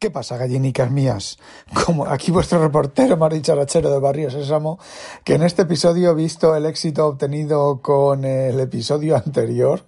¿Qué 0.00 0.10
pasa, 0.10 0.38
gallinicas 0.38 0.90
mías? 0.90 1.38
Como 1.84 2.06
aquí 2.06 2.30
vuestro 2.30 2.58
reportero 2.58 3.18
Charachero 3.42 3.90
de 3.90 4.00
Barrio 4.00 4.30
Sésamo, 4.30 4.78
que 5.24 5.34
en 5.34 5.42
este 5.42 5.62
episodio 5.62 6.12
he 6.12 6.14
visto 6.14 6.56
el 6.56 6.64
éxito 6.64 7.06
obtenido 7.06 7.82
con 7.82 8.24
el 8.24 8.58
episodio 8.60 9.16
anterior. 9.16 9.84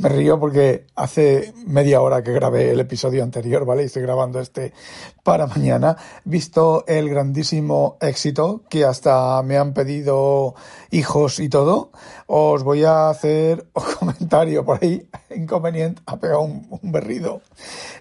Me 0.00 0.08
río 0.08 0.40
porque 0.40 0.86
hace 0.96 1.52
media 1.66 2.00
hora 2.00 2.22
que 2.22 2.32
grabé 2.32 2.70
el 2.70 2.80
episodio 2.80 3.22
anterior, 3.22 3.66
¿vale? 3.66 3.82
Y 3.82 3.86
estoy 3.86 4.00
grabando 4.00 4.40
este 4.40 4.72
para 5.22 5.46
mañana. 5.46 5.94
Visto 6.24 6.84
el 6.86 7.10
grandísimo 7.10 7.98
éxito 8.00 8.62
que 8.70 8.86
hasta 8.86 9.42
me 9.42 9.58
han 9.58 9.74
pedido 9.74 10.54
hijos 10.90 11.38
y 11.38 11.50
todo, 11.50 11.90
os 12.26 12.62
voy 12.62 12.84
a 12.84 13.10
hacer 13.10 13.66
un 13.74 13.82
comentario 13.98 14.64
por 14.64 14.82
ahí, 14.82 15.06
inconveniente, 15.36 16.00
ha 16.06 16.16
pegado 16.16 16.40
un, 16.44 16.80
berrido. 16.80 17.42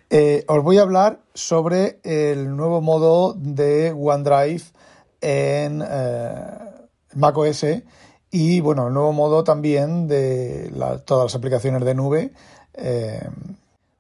Eh, 0.09 0.45
os 0.47 0.63
voy 0.63 0.77
a 0.77 0.83
hablar 0.83 1.19
sobre 1.33 1.99
el 2.03 2.55
nuevo 2.55 2.79
modo 2.79 3.33
de 3.33 3.91
OneDrive 3.91 4.63
en 5.19 5.83
eh, 5.85 6.33
macOS 7.15 7.65
y 8.31 8.59
bueno, 8.61 8.87
el 8.87 8.93
nuevo 8.93 9.13
modo 9.13 9.43
también 9.43 10.07
de 10.07 10.71
todas 11.05 11.25
las 11.25 11.35
aplicaciones 11.35 11.83
de 11.83 11.95
nube 11.95 12.31
eh, 12.73 13.27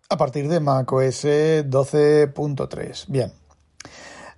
a 0.09 0.17
partir 0.17 0.47
de 0.47 0.59
macOS 0.59 1.25
12.3. 1.25 3.05
Bien. 3.07 3.31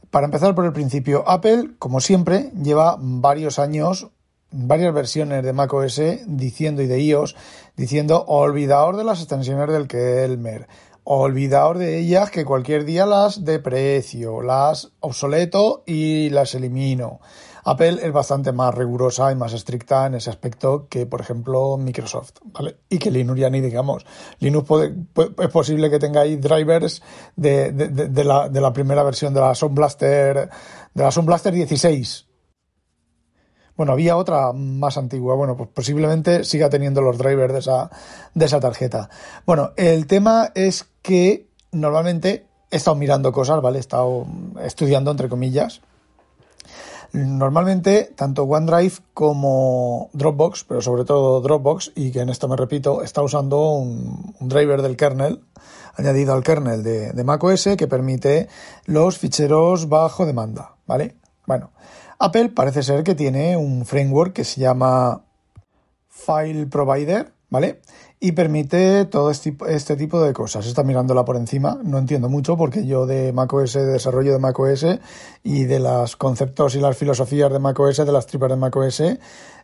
Para 0.10 0.26
empezar 0.26 0.54
por 0.56 0.66
el 0.66 0.74
principio, 0.74 1.24
Apple, 1.28 1.72
como 1.80 2.02
siempre, 2.02 2.52
lleva 2.62 2.98
varios 3.00 3.60
años, 3.60 4.10
varias 4.52 4.94
versiones 4.94 5.44
de 5.44 5.54
macOS 5.54 6.02
diciendo 6.26 6.82
y 6.82 6.88
de 6.88 7.00
iOS, 7.02 7.36
diciendo 7.78 8.26
olvidaos 8.28 8.98
de 8.98 9.06
las 9.06 9.20
extensiones 9.20 9.70
del 9.70 9.88
Kelmer, 9.88 10.68
olvidaos 11.04 11.80
de 11.80 12.00
ellas 12.00 12.30
que 12.30 12.44
cualquier 12.44 12.84
día 12.84 13.06
las 13.06 13.46
deprecio, 13.46 14.42
las 14.42 14.92
obsoleto 15.00 15.84
y 15.86 16.30
las 16.30 16.56
elimino. 16.56 17.22
Apple 17.64 18.00
es 18.02 18.12
bastante 18.12 18.52
más 18.52 18.74
rigurosa 18.74 19.32
y 19.32 19.36
más 19.36 19.54
estricta 19.54 20.06
en 20.06 20.16
ese 20.16 20.30
aspecto 20.30 20.88
que, 20.90 21.06
por 21.06 21.22
ejemplo, 21.22 21.78
Microsoft, 21.78 22.34
¿vale? 22.46 22.78
Y 22.90 22.98
que 22.98 23.12
Linux 23.12 23.40
ya 23.40 23.50
ni 23.50 23.62
digamos. 23.62 24.06
Linux 24.40 24.68
puede, 24.68 24.96
es 25.40 25.50
posible 25.50 25.90
que 25.90 26.00
tengáis 26.00 26.42
drivers 26.42 27.02
de, 27.36 27.72
de, 27.72 28.24
la, 28.24 28.50
de 28.50 28.62
la 28.62 28.74
primera 28.74 29.04
versión 29.04 29.34
de 29.34 29.42
la 29.42 29.56
Sound 29.56 29.76
Blaster, 29.76 30.50
de 30.94 31.04
la 31.04 31.12
Sound 31.12 31.28
Blaster 31.28 31.54
16. 31.54 32.28
Bueno, 33.76 33.94
había 33.94 34.18
otra 34.18 34.52
más 34.54 34.98
antigua. 34.98 35.36
Bueno, 35.36 35.56
pues 35.56 35.70
posiblemente 35.70 36.44
siga 36.44 36.70
teniendo 36.70 37.02
los 37.02 37.18
drivers 37.18 37.54
de 37.54 37.60
esa, 37.60 37.90
de 38.34 38.46
esa 38.46 38.60
tarjeta. 38.60 39.10
Bueno, 39.46 39.72
el 39.76 40.08
tema 40.08 40.52
es 40.56 40.88
que 41.02 41.50
normalmente 41.72 42.48
he 42.70 42.76
estado 42.76 42.96
mirando 42.96 43.32
cosas, 43.32 43.62
¿vale? 43.62 43.78
He 43.78 43.82
estado 43.82 44.28
estudiando, 44.64 45.12
entre 45.12 45.30
comillas, 45.30 45.82
Normalmente, 47.14 48.14
tanto 48.16 48.44
OneDrive 48.44 48.94
como 49.14 50.10
Dropbox, 50.14 50.64
pero 50.64 50.82
sobre 50.82 51.04
todo 51.04 51.42
Dropbox, 51.42 51.92
y 51.96 52.12
que 52.12 52.22
en 52.22 52.30
esto 52.30 52.48
me 52.48 52.56
repito, 52.56 53.04
está 53.04 53.22
usando 53.22 53.72
un, 53.72 54.34
driver 54.40 54.82
del 54.82 54.96
kernel, 54.96 55.44
añadido 55.96 56.34
al 56.34 56.44
kernel 56.44 56.84
de, 56.84 57.12
de 57.12 57.24
macOS, 57.24 57.70
que 57.78 57.88
permite 57.88 58.48
los 58.86 59.18
ficheros 59.18 59.90
bajo 59.90 60.26
demanda, 60.26 60.76
¿vale? 60.88 61.16
Bueno, 61.46 61.72
Apple 62.18 62.50
parece 62.50 62.82
ser 62.82 63.04
que 63.04 63.16
tiene 63.16 63.58
un 63.58 63.86
framework 63.86 64.32
que 64.32 64.46
se 64.46 64.62
llama 64.62 65.24
File 66.08 66.68
Provider, 66.68 67.34
¿vale? 67.50 67.82
Y 68.24 68.34
permite 68.34 69.06
todo 69.06 69.32
este, 69.32 69.58
este, 69.68 69.96
tipo 69.96 70.22
de 70.22 70.32
cosas. 70.32 70.68
Está 70.68 70.84
mirándola 70.84 71.26
por 71.26 71.38
encima, 71.38 71.80
no 71.84 71.98
entiendo 71.98 72.30
mucho 72.30 72.56
porque 72.56 72.86
yo 72.86 73.08
de 73.08 73.34
macOS, 73.34 73.74
de 73.74 73.86
desarrollo 73.88 74.32
de 74.32 74.38
macOS 74.38 74.86
y 75.44 75.64
de 75.64 75.80
los 75.80 76.16
conceptos 76.18 76.76
y 76.76 76.80
las 76.80 76.96
filosofías 76.96 77.52
de 77.52 77.58
macOS, 77.58 77.98
de 77.98 78.12
las 78.12 78.28
tripas 78.28 78.52
de 78.52 78.58
macOS, 78.58 79.02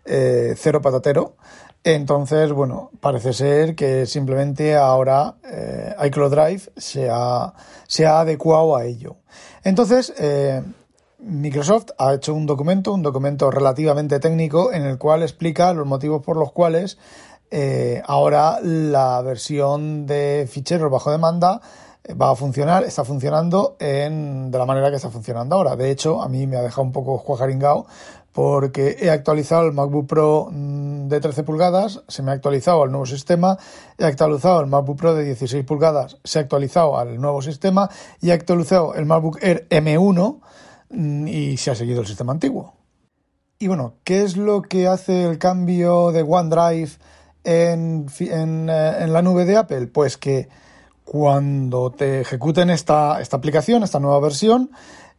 eh, 0.06 0.56
cero 0.58 0.82
patatero. 0.82 1.36
Entonces, 1.84 2.52
bueno, 2.52 2.90
parece 3.00 3.32
ser 3.32 3.76
que 3.76 4.08
simplemente 4.08 4.76
ahora 4.76 5.36
eh, 5.44 5.94
iCloud 6.08 6.32
Drive 6.32 6.72
se 6.76 7.10
ha, 7.12 7.54
se 7.86 8.08
ha 8.08 8.22
adecuado 8.22 8.76
a 8.76 8.86
ello. 8.86 9.18
Entonces, 9.64 10.12
eh, 10.18 10.64
Microsoft 11.20 11.92
ha 12.00 12.16
hecho 12.16 12.34
un 12.34 12.48
documento, 12.48 12.92
un 12.94 13.04
documento 13.04 13.52
relativamente 13.52 14.20
técnico, 14.20 14.72
en 14.72 14.84
el 14.84 14.98
cual 14.98 15.22
explica 15.22 15.74
los 15.74 15.86
motivos 15.86 16.24
por 16.24 16.38
los 16.38 16.52
cuales 16.52 16.98
eh, 17.50 18.02
ahora 18.06 18.60
la 18.62 19.22
versión 19.22 20.06
de 20.06 20.48
ficheros 20.50 20.92
bajo 20.92 21.12
demanda 21.12 21.62
eh, 22.04 22.14
va 22.14 22.32
a 22.32 22.36
funcionar, 22.36 22.84
está 22.84 23.06
funcionando 23.06 23.78
en, 23.80 24.52
de 24.52 24.58
la 24.58 24.66
manera 24.66 24.90
que 24.90 24.98
está 24.98 25.10
funcionando 25.10 25.56
ahora. 25.56 25.76
De 25.76 25.90
hecho, 25.92 26.22
a 26.22 26.28
mí 26.28 26.46
me 26.48 26.58
ha 26.58 26.62
dejado 26.62 26.84
un 26.84 26.92
poco 26.92 27.18
juajaringao 27.18 27.86
porque 28.38 28.98
he 29.00 29.10
actualizado 29.10 29.66
el 29.66 29.74
MacBook 29.74 30.08
Pro 30.08 30.50
mm, 30.52 31.08
de 31.08 31.20
13 31.20 31.44
pulgadas, 31.44 32.04
se 32.08 32.22
me 32.22 32.30
ha 32.30 32.36
actualizado 32.36 32.84
al 32.84 32.92
nuevo 32.92 33.08
sistema, 33.08 33.58
he 33.98 34.06
actualizado 34.06 34.62
el 34.62 34.68
MacBook 34.68 34.98
Pro 34.98 35.16
de 35.16 35.24
16 35.24 35.66
pulgadas, 35.66 36.18
se 36.24 36.38
ha 36.38 36.44
actualizado 36.44 37.00
al 37.00 37.20
nuevo 37.20 37.42
sistema 37.42 37.90
y 38.22 38.30
he 38.30 38.34
actualizado 38.34 38.94
el 38.94 39.06
MacBook 39.06 39.40
Air 39.42 39.68
M1 39.70 40.40
mm, 40.92 41.28
y 41.28 41.58
se 41.58 41.72
ha 41.72 41.76
seguido 41.76 42.02
el 42.02 42.08
sistema 42.08 42.32
antiguo. 42.32 42.76
Y 43.58 43.68
bueno, 43.70 43.96
¿qué 44.04 44.22
es 44.22 44.38
lo 44.38 44.62
que 44.62 44.88
hace 44.88 45.24
el 45.26 45.40
cambio 45.40 46.12
de 46.12 46.22
OneDrive 46.22 46.92
en, 47.48 48.08
eh, 48.20 48.96
en, 49.00 49.14
la 49.14 49.22
nube 49.22 49.46
de 49.46 49.56
Apple? 49.56 49.88
Pues 49.88 50.18
que 50.18 50.50
cuando 51.06 51.92
te 51.92 52.22
ejecuten 52.22 52.70
esta, 52.70 53.22
esta 53.22 53.38
aplicación, 53.38 53.84
esta 53.84 54.02
nueva 54.02 54.20
versión, 54.20 54.72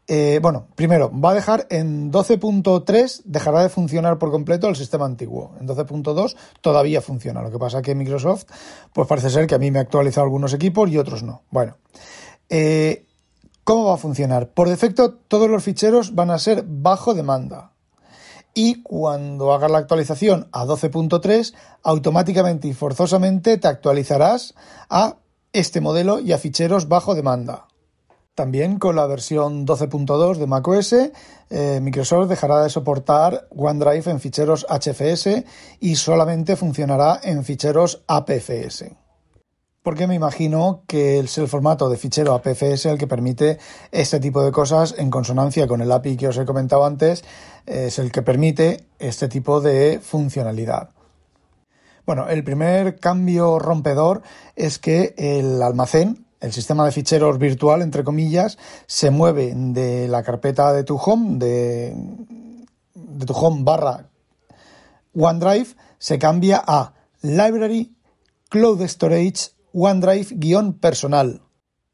eh, 0.06 0.38
bueno, 0.42 0.66
primero, 0.74 1.10
va 1.10 1.30
a 1.30 1.34
dejar 1.34 1.66
en 1.70 2.12
12.3, 2.12 3.22
dejará 3.24 3.62
de 3.62 3.70
funcionar 3.70 4.18
por 4.18 4.30
completo 4.30 4.68
el 4.68 4.76
sistema 4.76 5.06
antiguo. 5.06 5.54
En 5.58 5.66
12.2 5.66 6.36
todavía 6.60 7.00
funciona. 7.00 7.42
Lo 7.42 7.50
que 7.50 7.58
pasa 7.58 7.80
que 7.80 7.94
Microsoft, 7.94 8.44
pues 8.92 9.08
parece 9.08 9.30
ser 9.30 9.46
que 9.46 9.54
a 9.54 9.58
mí 9.58 9.70
me 9.70 9.78
ha 9.78 9.82
actualizado 9.82 10.24
algunos 10.24 10.52
equipos 10.52 10.90
y 10.90 10.98
otros 10.98 11.22
no. 11.22 11.42
Bueno, 11.50 11.78
eh, 12.50 13.06
¿cómo 13.64 13.86
va 13.86 13.94
a 13.94 13.98
funcionar? 13.98 14.50
Por 14.50 14.68
defecto, 14.68 15.14
todos 15.14 15.48
los 15.48 15.64
ficheros 15.64 16.14
van 16.14 16.30
a 16.30 16.38
ser 16.38 16.64
bajo 16.66 17.14
demanda 17.14 17.72
y 18.58 18.82
cuando 18.82 19.52
hagas 19.52 19.70
la 19.70 19.78
actualización 19.78 20.48
a 20.50 20.64
12.3, 20.64 21.54
automáticamente 21.84 22.66
y 22.66 22.72
forzosamente 22.72 23.56
te 23.56 23.68
actualizarás 23.68 24.56
a 24.90 25.18
este 25.52 25.80
modelo 25.80 26.18
y 26.18 26.32
a 26.32 26.38
ficheros 26.38 26.88
bajo 26.88 27.14
demanda. 27.14 27.68
También 28.34 28.80
con 28.80 28.96
la 28.96 29.06
versión 29.06 29.64
12.2 29.64 30.38
de 30.38 30.46
macOS, 30.48 30.92
eh, 31.50 31.78
Microsoft 31.80 32.28
dejará 32.28 32.64
de 32.64 32.70
soportar 32.70 33.46
OneDrive 33.50 34.10
en 34.10 34.18
ficheros 34.18 34.66
HFS 34.68 35.44
y 35.78 35.94
solamente 35.94 36.56
funcionará 36.56 37.20
en 37.22 37.44
ficheros 37.44 38.02
APFS 38.08 38.86
porque 39.88 40.06
me 40.06 40.14
imagino 40.14 40.82
que 40.86 41.18
es 41.18 41.38
el 41.38 41.48
formato 41.48 41.88
de 41.88 41.96
fichero 41.96 42.34
APFS 42.34 42.84
el 42.84 42.98
que 42.98 43.06
permite 43.06 43.58
este 43.90 44.20
tipo 44.20 44.42
de 44.42 44.52
cosas 44.52 44.94
en 44.98 45.08
consonancia 45.08 45.66
con 45.66 45.80
el 45.80 45.90
API 45.90 46.18
que 46.18 46.28
os 46.28 46.36
he 46.36 46.44
comentado 46.44 46.84
antes, 46.84 47.24
es 47.64 47.98
el 47.98 48.12
que 48.12 48.20
permite 48.20 48.84
este 48.98 49.28
tipo 49.28 49.62
de 49.62 49.98
funcionalidad. 50.02 50.90
Bueno, 52.04 52.28
el 52.28 52.44
primer 52.44 52.98
cambio 52.98 53.58
rompedor 53.58 54.20
es 54.56 54.78
que 54.78 55.14
el 55.16 55.62
almacén, 55.62 56.26
el 56.40 56.52
sistema 56.52 56.84
de 56.84 56.92
ficheros 56.92 57.38
virtual, 57.38 57.80
entre 57.80 58.04
comillas, 58.04 58.58
se 58.84 59.10
mueve 59.10 59.54
de 59.56 60.06
la 60.06 60.22
carpeta 60.22 60.74
de 60.74 60.84
tu 60.84 60.96
home, 60.96 61.38
de, 61.38 61.96
tu 63.24 63.32
home 63.32 63.62
barra 63.62 64.04
OneDrive, 65.14 65.68
se 65.96 66.18
cambia 66.18 66.62
a 66.66 66.92
Library, 67.22 67.96
Cloud 68.50 68.82
Storage 68.86 69.56
OneDrive-personal 69.78 71.42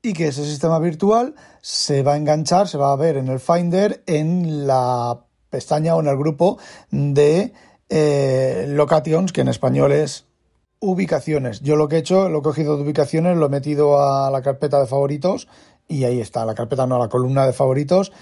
y 0.03 0.13
que 0.13 0.29
ese 0.29 0.45
sistema 0.45 0.79
virtual 0.79 1.35
se 1.61 2.03
va 2.03 2.15
a 2.15 2.17
enganchar, 2.17 2.69
se 2.69 2.79
va 2.79 2.93
a 2.93 2.97
ver 2.97 3.17
en 3.17 3.29
el 3.29 3.41
Finder 3.41 4.03
en 4.07 4.67
la 4.67 5.25
pestaña 5.51 5.95
o 5.97 6.01
en 6.01 6.09
el 6.09 6.17
grupo 6.17 6.59
de 6.91 7.53
eh, 7.89 8.67
locations, 8.69 9.33
que 9.33 9.43
en 9.43 9.49
español 9.49 9.93
es 9.93 10.27
ubicaciones. 10.81 11.61
Yo 11.61 11.77
lo 11.77 11.89
que 11.89 11.97
he 11.97 11.99
hecho, 12.01 12.29
lo 12.29 12.41
he 12.41 12.43
cogido 12.43 12.77
de 12.77 12.83
ubicaciones, 12.83 13.37
lo 13.37 13.47
he 13.47 13.51
metido 13.51 14.01
a 14.01 14.31
la 14.31 14.43
carpeta 14.43 14.81
de 14.81 14.87
favoritos 14.87 15.49
y 15.89 16.05
ahí 16.05 16.21
está, 16.21 16.45
la 16.45 16.55
carpeta 16.55 16.87
no, 16.87 16.99
la 16.99 17.09
columna 17.09 17.47
de 17.47 17.53
favoritos 17.53 18.13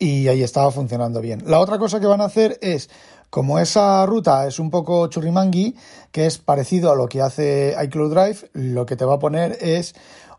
y 0.00 0.26
ahí 0.26 0.42
estaba 0.42 0.72
funcionando 0.72 1.20
bien. 1.20 1.44
La 1.46 1.60
otra 1.60 1.78
cosa 1.78 2.00
que 2.00 2.06
van 2.06 2.22
a 2.22 2.24
hacer 2.24 2.58
es 2.62 2.90
como 3.28 3.60
esa 3.60 4.04
ruta 4.06 4.48
es 4.48 4.58
un 4.58 4.70
poco 4.70 5.06
churrimangui, 5.06 5.76
que 6.10 6.26
es 6.26 6.38
parecido 6.38 6.90
a 6.90 6.96
lo 6.96 7.06
que 7.06 7.20
hace 7.20 7.76
iCloud 7.84 8.10
Drive, 8.10 8.50
lo 8.54 8.86
que 8.86 8.96
te 8.96 9.04
va 9.04 9.14
a 9.14 9.18
poner 9.18 9.56
es 9.60 9.94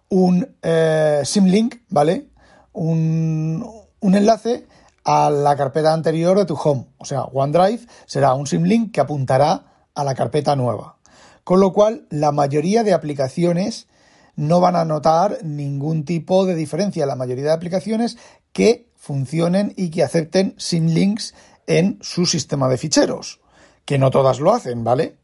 un 0.09 0.55
eh, 0.63 1.21
symlink, 1.23 1.75
¿vale? 1.89 2.27
Un, 2.73 3.65
un 4.01 4.15
enlace 4.15 4.67
a 5.03 5.29
la 5.29 5.55
carpeta 5.55 5.93
anterior 5.93 6.37
de 6.37 6.45
tu 6.45 6.55
home. 6.55 6.87
O 6.97 7.05
sea, 7.05 7.23
OneDrive 7.23 7.85
será 8.05 8.33
un 8.33 8.47
symlink 8.47 8.91
que 8.91 9.01
apuntará 9.01 9.85
a 9.93 10.03
la 10.03 10.15
carpeta 10.15 10.55
nueva. 10.55 10.97
Con 11.43 11.59
lo 11.59 11.71
cual, 11.71 12.07
la 12.09 12.31
mayoría 12.31 12.83
de 12.83 12.93
aplicaciones 12.93 13.87
no 14.35 14.59
van 14.59 14.75
a 14.75 14.85
notar 14.85 15.39
ningún 15.43 16.03
tipo 16.03 16.45
de 16.45 16.55
diferencia 16.55 17.03
en 17.03 17.09
la 17.09 17.15
mayoría 17.15 17.45
de 17.45 17.51
aplicaciones 17.51 18.17
que 18.53 18.90
funcionen 19.01 19.73
y 19.75 19.89
que 19.89 20.03
acepten 20.03 20.53
symlinks 20.57 21.33
en 21.65 21.97
su 22.01 22.27
sistema 22.27 22.69
de 22.69 22.77
ficheros, 22.77 23.41
que 23.83 23.97
no 23.97 24.11
todas 24.11 24.39
lo 24.39 24.53
hacen, 24.53 24.83
¿vale? 24.83 25.17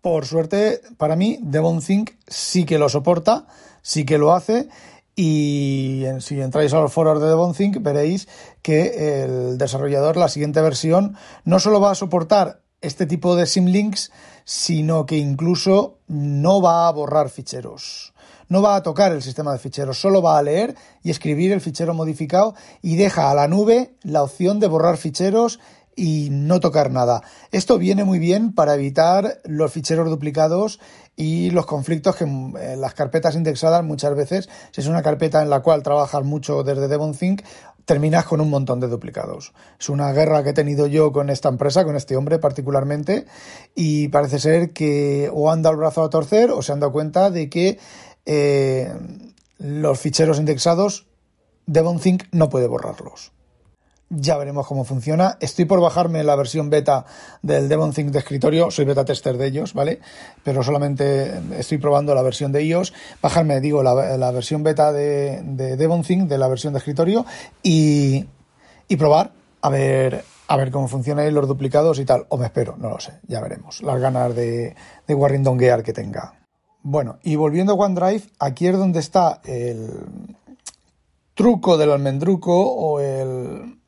Por 0.00 0.24
suerte, 0.24 0.80
para 0.96 1.16
mí, 1.16 1.40
DevonThink 1.42 2.12
sí 2.28 2.64
que 2.64 2.78
lo 2.78 2.88
soporta, 2.88 3.48
sí 3.82 4.04
que 4.04 4.18
lo 4.18 4.32
hace 4.32 4.68
y 5.16 6.04
si 6.20 6.40
entráis 6.40 6.72
a 6.72 6.80
los 6.80 6.92
foros 6.92 7.20
de 7.20 7.26
DevonThink 7.26 7.82
veréis 7.82 8.28
que 8.62 9.24
el 9.24 9.58
desarrollador, 9.58 10.16
la 10.16 10.28
siguiente 10.28 10.60
versión, 10.60 11.16
no 11.44 11.58
solo 11.58 11.80
va 11.80 11.90
a 11.90 11.96
soportar 11.96 12.60
este 12.80 13.04
tipo 13.04 13.34
de 13.34 13.46
symlinks, 13.46 14.12
sino 14.44 15.06
que 15.06 15.16
incluso 15.16 15.98
no 16.06 16.62
va 16.62 16.86
a 16.86 16.92
borrar 16.92 17.30
ficheros. 17.30 18.14
No 18.48 18.62
va 18.62 18.76
a 18.76 18.82
tocar 18.82 19.12
el 19.12 19.22
sistema 19.22 19.52
de 19.52 19.58
ficheros, 19.58 20.00
solo 20.00 20.22
va 20.22 20.38
a 20.38 20.42
leer 20.42 20.74
y 21.02 21.10
escribir 21.10 21.52
el 21.52 21.60
fichero 21.60 21.94
modificado 21.94 22.54
y 22.82 22.96
deja 22.96 23.30
a 23.30 23.34
la 23.34 23.48
nube 23.48 23.94
la 24.02 24.22
opción 24.22 24.58
de 24.60 24.68
borrar 24.68 24.96
ficheros 24.96 25.60
y 25.98 26.28
no 26.30 26.60
tocar 26.60 26.90
nada. 26.90 27.22
Esto 27.50 27.76
viene 27.76 28.04
muy 28.04 28.18
bien 28.18 28.54
para 28.54 28.74
evitar 28.74 29.40
los 29.44 29.72
ficheros 29.72 30.08
duplicados 30.08 30.80
y 31.16 31.50
los 31.50 31.66
conflictos 31.66 32.14
que 32.14 32.24
en 32.24 32.80
las 32.80 32.94
carpetas 32.94 33.34
indexadas 33.34 33.84
muchas 33.84 34.14
veces, 34.14 34.48
si 34.70 34.80
es 34.80 34.86
una 34.86 35.02
carpeta 35.02 35.42
en 35.42 35.50
la 35.50 35.60
cual 35.60 35.82
trabajas 35.82 36.24
mucho 36.24 36.62
desde 36.62 36.86
DevonThink, 36.86 37.42
terminas 37.84 38.26
con 38.26 38.40
un 38.40 38.50
montón 38.50 38.78
de 38.78 38.86
duplicados. 38.86 39.54
Es 39.80 39.88
una 39.88 40.12
guerra 40.12 40.44
que 40.44 40.50
he 40.50 40.52
tenido 40.54 40.86
yo 40.86 41.10
con 41.10 41.30
esta 41.30 41.48
empresa, 41.48 41.84
con 41.84 41.96
este 41.96 42.16
hombre 42.16 42.38
particularmente, 42.38 43.24
y 43.74 44.08
parece 44.08 44.38
ser 44.38 44.72
que 44.72 45.30
o 45.32 45.50
han 45.50 45.62
dado 45.62 45.72
el 45.72 45.80
brazo 45.80 46.04
a 46.04 46.10
torcer 46.10 46.50
o 46.50 46.62
se 46.62 46.72
han 46.72 46.80
dado 46.80 46.92
cuenta 46.92 47.30
de 47.30 47.48
que 47.48 47.78
eh, 48.30 48.92
los 49.56 49.98
ficheros 49.98 50.38
indexados 50.38 51.06
DevonThink 51.64 52.24
no 52.30 52.50
puede 52.50 52.66
borrarlos. 52.66 53.32
Ya 54.10 54.36
veremos 54.36 54.66
cómo 54.66 54.84
funciona. 54.84 55.36
Estoy 55.40 55.64
por 55.64 55.80
bajarme 55.80 56.24
la 56.24 56.36
versión 56.36 56.70
beta 56.70 57.06
del 57.42 57.68
DevonThink 57.68 58.10
de 58.10 58.18
escritorio. 58.18 58.70
Soy 58.70 58.84
beta 58.84 59.04
tester 59.04 59.36
de 59.36 59.46
ellos, 59.46 59.74
¿vale? 59.74 60.00
Pero 60.44 60.62
solamente 60.62 61.40
estoy 61.58 61.78
probando 61.78 62.14
la 62.14 62.22
versión 62.22 62.52
de 62.52 62.64
iOS. 62.64 62.92
Bajarme, 63.20 63.60
digo, 63.60 63.82
la, 63.82 64.30
versión 64.30 64.62
beta 64.62 64.92
de, 64.92 65.42
de 65.42 65.76
DevonThink, 65.76 66.28
de 66.28 66.38
la 66.38 66.48
versión 66.48 66.74
de 66.74 66.78
escritorio, 66.78 67.26
y, 67.62 68.26
probar 68.98 69.32
a 69.60 69.68
ver, 69.68 70.24
a 70.48 70.56
ver 70.56 70.70
cómo 70.70 70.88
funcionan 70.88 71.34
los 71.34 71.48
duplicados 71.48 71.98
y 71.98 72.06
tal. 72.06 72.26
O 72.28 72.38
me 72.38 72.46
espero, 72.46 72.76
no 72.78 72.88
lo 72.88 73.00
sé. 73.00 73.12
Ya 73.26 73.40
veremos. 73.40 73.82
Las 73.82 74.00
ganas 74.00 74.34
de, 74.34 74.74
de 75.06 75.14
warringdonguear 75.14 75.82
que 75.82 75.92
tenga. 75.92 76.37
Bueno, 76.82 77.18
y 77.22 77.36
volviendo 77.36 77.72
a 77.72 77.76
OneDrive, 77.76 78.22
aquí 78.38 78.66
es 78.66 78.76
donde 78.76 79.00
está 79.00 79.40
el 79.44 80.36
truco 81.34 81.76
del 81.76 81.90
almendruco 81.90 82.54
o 82.54 83.00
el 83.00 83.78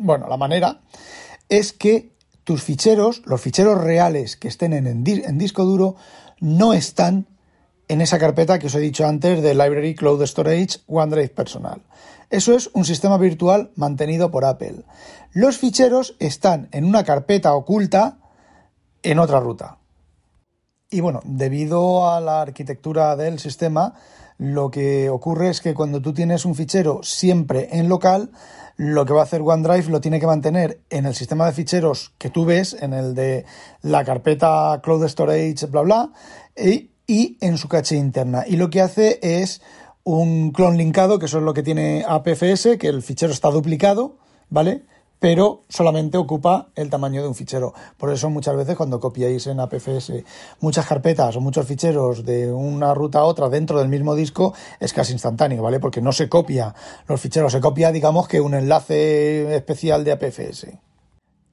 bueno, 0.00 0.28
la 0.28 0.36
manera 0.36 0.80
es 1.48 1.72
que 1.72 2.12
tus 2.44 2.62
ficheros, 2.62 3.22
los 3.26 3.40
ficheros 3.40 3.78
reales 3.78 4.36
que 4.36 4.48
estén 4.48 4.72
en, 4.72 5.38
disco 5.38 5.64
duro, 5.64 5.96
no 6.40 6.72
están 6.72 7.26
en 7.88 8.00
esa 8.00 8.18
carpeta 8.18 8.58
que 8.58 8.68
os 8.68 8.74
he 8.74 8.80
dicho 8.80 9.06
antes 9.06 9.42
de 9.42 9.54
Library 9.54 9.94
Cloud 9.94 10.24
Storage 10.24 10.78
OneDrive 10.86 11.28
Personal. 11.28 11.82
Eso 12.30 12.54
es 12.54 12.70
un 12.72 12.84
sistema 12.84 13.18
virtual 13.18 13.72
mantenido 13.76 14.30
por 14.30 14.44
Apple. 14.44 14.84
Los 15.32 15.58
ficheros 15.58 16.16
están 16.18 16.68
en 16.72 16.84
una 16.84 17.04
carpeta 17.04 17.52
oculta 17.54 18.18
en 19.02 19.18
otra 19.18 19.40
ruta. 19.40 19.79
Y 20.90 21.00
bueno, 21.00 21.20
debido 21.24 22.10
a 22.10 22.20
la 22.20 22.42
arquitectura 22.42 23.14
del 23.14 23.38
sistema, 23.38 23.94
lo 24.38 24.72
que 24.72 25.08
ocurre 25.08 25.48
es 25.50 25.60
que 25.60 25.72
cuando 25.72 26.02
tú 26.02 26.12
tienes 26.12 26.44
un 26.44 26.56
fichero 26.56 27.00
siempre 27.04 27.68
en 27.70 27.88
local, 27.88 28.32
lo 28.76 29.06
que 29.06 29.12
va 29.12 29.20
a 29.20 29.24
hacer 29.24 29.42
OneDrive 29.42 29.88
lo 29.88 30.00
tiene 30.00 30.18
que 30.18 30.26
mantener 30.26 30.80
en 30.90 31.06
el 31.06 31.14
sistema 31.14 31.46
de 31.46 31.52
ficheros 31.52 32.12
que 32.18 32.30
tú 32.30 32.44
ves, 32.44 32.76
en 32.80 32.92
el 32.92 33.14
de 33.14 33.44
la 33.82 34.04
carpeta 34.04 34.80
Cloud 34.82 35.06
Storage, 35.06 35.66
bla, 35.66 35.82
bla, 35.82 36.12
y, 36.56 36.90
y 37.06 37.38
en 37.40 37.56
su 37.56 37.68
caché 37.68 37.96
interna. 37.96 38.44
Y 38.48 38.56
lo 38.56 38.68
que 38.68 38.80
hace 38.80 39.20
es 39.22 39.62
un 40.02 40.50
clon 40.50 40.76
linkado, 40.76 41.20
que 41.20 41.26
eso 41.26 41.38
es 41.38 41.44
lo 41.44 41.54
que 41.54 41.62
tiene 41.62 42.04
APFS, 42.08 42.78
que 42.78 42.88
el 42.88 43.02
fichero 43.02 43.32
está 43.32 43.50
duplicado, 43.50 44.16
¿vale? 44.48 44.86
Pero 45.20 45.64
solamente 45.68 46.18
ocupa 46.18 46.68
el 46.74 46.90
tamaño 46.90 47.22
de 47.22 47.28
un 47.28 47.34
fichero. 47.34 47.72
Por 47.96 48.10
eso 48.10 48.28
muchas 48.30 48.56
veces 48.56 48.76
cuando 48.76 48.98
copiáis 48.98 49.46
en 49.46 49.60
APFS 49.60 50.12
muchas 50.60 50.86
carpetas 50.86 51.36
o 51.36 51.40
muchos 51.40 51.66
ficheros 51.66 52.24
de 52.24 52.50
una 52.50 52.94
ruta 52.94 53.20
a 53.20 53.24
otra 53.24 53.48
dentro 53.48 53.78
del 53.78 53.88
mismo 53.88 54.14
disco, 54.14 54.54
es 54.80 54.92
casi 54.92 55.12
instantáneo, 55.12 55.62
¿vale? 55.62 55.78
Porque 55.78 56.00
no 56.00 56.12
se 56.12 56.28
copia 56.28 56.74
los 57.06 57.20
ficheros, 57.20 57.52
se 57.52 57.60
copia, 57.60 57.92
digamos 57.92 58.26
que 58.26 58.40
un 58.40 58.54
enlace 58.54 59.54
especial 59.54 60.02
de 60.04 60.12
APFS. 60.12 60.66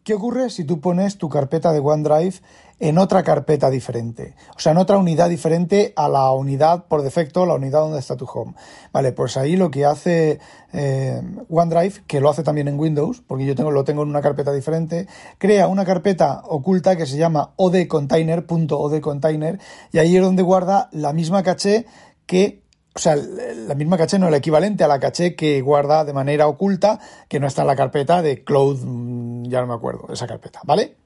¿Qué 0.07 0.13
ocurre 0.13 0.49
si 0.49 0.63
tú 0.63 0.79
pones 0.79 1.17
tu 1.17 1.27
carpeta 1.27 1.73
de 1.73 1.81
OneDrive 1.81 2.35
en 2.79 2.97
otra 2.97 3.23
carpeta 3.23 3.69
diferente? 3.69 4.35
O 4.55 4.59
sea, 4.59 4.71
en 4.73 4.77
otra 4.77 4.97
unidad 4.97 5.29
diferente 5.29 5.93
a 5.95 6.09
la 6.09 6.31
unidad 6.31 6.85
por 6.85 7.01
defecto, 7.01 7.45
la 7.45 7.55
unidad 7.55 7.81
donde 7.81 7.99
está 7.99 8.15
tu 8.15 8.25
home. 8.25 8.53
Vale, 8.91 9.11
pues 9.11 9.37
ahí 9.37 9.55
lo 9.55 9.69
que 9.71 9.85
hace 9.85 10.39
eh, 10.73 11.21
OneDrive, 11.49 12.03
que 12.07 12.21
lo 12.21 12.29
hace 12.29 12.43
también 12.43 12.67
en 12.67 12.79
Windows, 12.79 13.21
porque 13.25 13.45
yo 13.45 13.55
tengo, 13.55 13.71
lo 13.71 13.83
tengo 13.83 14.03
en 14.03 14.09
una 14.09 14.21
carpeta 14.21 14.51
diferente, 14.51 15.07
crea 15.37 15.67
una 15.67 15.85
carpeta 15.85 16.41
oculta 16.45 16.95
que 16.95 17.05
se 17.05 17.17
llama 17.17 17.51
odcontainer.odcontainer 17.55 19.59
y 19.91 19.99
ahí 19.99 20.15
es 20.15 20.21
donde 20.21 20.43
guarda 20.43 20.89
la 20.91 21.13
misma 21.13 21.43
caché 21.43 21.85
que 22.25 22.67
o 22.97 22.99
sea, 22.99 23.15
la 23.15 23.75
misma 23.75 23.95
caché 23.95 24.17
no, 24.17 24.27
el 24.27 24.33
equivalente 24.33 24.83
a 24.83 24.87
la 24.87 24.99
caché 24.99 25.35
que 25.35 25.61
guarda 25.61 26.03
de 26.03 26.13
manera 26.13 26.47
oculta, 26.47 26.99
que 27.27 27.39
no 27.39 27.45
está 27.45 27.61
en 27.61 27.67
la 27.67 27.75
carpeta 27.75 28.23
de 28.23 28.43
Cloud, 28.43 28.79
mm, 28.83 29.43
ya 29.49 29.61
no 29.61 29.67
me 29.67 29.75
acuerdo, 29.75 30.11
esa 30.11 30.25
carpeta, 30.25 30.61
¿vale? 30.65 30.97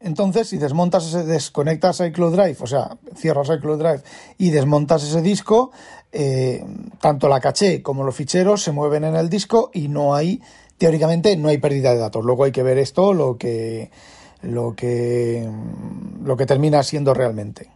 Entonces, 0.00 0.48
si 0.48 0.58
desmontas 0.58 1.06
ese, 1.06 1.24
desconectas 1.24 2.00
iCloud 2.00 2.36
Drive, 2.36 2.56
o 2.60 2.66
sea, 2.66 2.96
cierras 3.14 3.48
iCloud 3.48 3.78
Drive 3.78 4.02
y 4.38 4.50
desmontas 4.50 5.02
ese 5.02 5.22
disco, 5.22 5.70
eh, 6.12 6.64
tanto 7.00 7.28
la 7.28 7.40
caché 7.40 7.82
como 7.82 8.04
los 8.04 8.14
ficheros 8.14 8.62
se 8.62 8.72
mueven 8.72 9.04
en 9.04 9.16
el 9.16 9.28
disco 9.28 9.70
y 9.72 9.88
no 9.88 10.14
hay, 10.14 10.42
teóricamente, 10.78 11.36
no 11.36 11.48
hay 11.48 11.58
pérdida 11.58 11.92
de 11.92 11.98
datos. 11.98 12.24
Luego 12.24 12.44
hay 12.44 12.52
que 12.52 12.62
ver 12.62 12.78
esto, 12.78 13.14
lo 13.14 13.38
que, 13.38 13.90
lo 14.42 14.74
que, 14.74 15.48
lo 16.22 16.36
que 16.36 16.46
termina 16.46 16.82
siendo 16.82 17.14
realmente. 17.14 17.70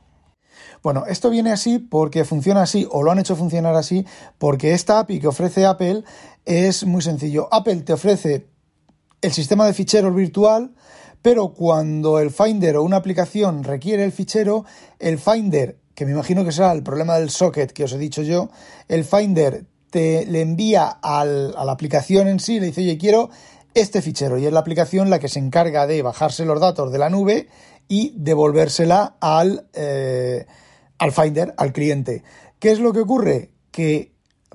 Bueno, 0.82 1.04
esto 1.06 1.28
viene 1.28 1.52
así 1.52 1.78
porque 1.78 2.24
funciona 2.24 2.62
así 2.62 2.86
o 2.90 3.02
lo 3.02 3.10
han 3.10 3.18
hecho 3.18 3.36
funcionar 3.36 3.74
así 3.76 4.06
porque 4.38 4.72
esta 4.72 4.98
API 5.00 5.20
que 5.20 5.28
ofrece 5.28 5.66
Apple 5.66 6.04
es 6.46 6.84
muy 6.84 7.02
sencillo. 7.02 7.48
Apple 7.52 7.82
te 7.82 7.92
ofrece 7.92 8.46
el 9.20 9.32
sistema 9.32 9.66
de 9.66 9.74
ficheros 9.74 10.14
virtual, 10.14 10.74
pero 11.22 11.52
cuando 11.52 12.18
el 12.18 12.30
Finder 12.30 12.76
o 12.76 12.82
una 12.82 12.96
aplicación 12.96 13.64
requiere 13.64 14.04
el 14.04 14.12
fichero, 14.12 14.64
el 14.98 15.18
Finder, 15.18 15.76
que 15.94 16.06
me 16.06 16.12
imagino 16.12 16.44
que 16.44 16.52
será 16.52 16.72
el 16.72 16.82
problema 16.82 17.18
del 17.18 17.30
socket 17.30 17.72
que 17.72 17.84
os 17.84 17.92
he 17.92 17.98
dicho 17.98 18.22
yo, 18.22 18.48
el 18.88 19.04
Finder 19.04 19.66
te 19.90 20.24
le 20.26 20.40
envía 20.40 20.88
al, 20.88 21.54
a 21.56 21.64
la 21.64 21.72
aplicación 21.72 22.28
en 22.28 22.40
sí, 22.40 22.60
le 22.60 22.66
dice, 22.66 22.80
oye, 22.82 22.96
quiero 22.96 23.30
este 23.74 24.02
fichero, 24.02 24.38
y 24.38 24.46
es 24.46 24.52
la 24.52 24.60
aplicación 24.60 25.10
la 25.10 25.18
que 25.18 25.28
se 25.28 25.38
encarga 25.38 25.86
de 25.86 26.02
bajarse 26.02 26.44
los 26.44 26.60
datos 26.60 26.90
de 26.90 26.98
la 26.98 27.10
nube 27.10 27.48
y 27.88 28.12
devolvérsela 28.16 29.16
al, 29.20 29.66
eh, 29.74 30.46
al 30.98 31.12
Finder, 31.12 31.54
al 31.56 31.72
cliente. 31.72 32.22
¿Qué 32.58 32.72
es 32.72 32.78
lo 32.78 32.92
que 32.92 33.00
ocurre? 33.00 33.50
Que 33.70 34.09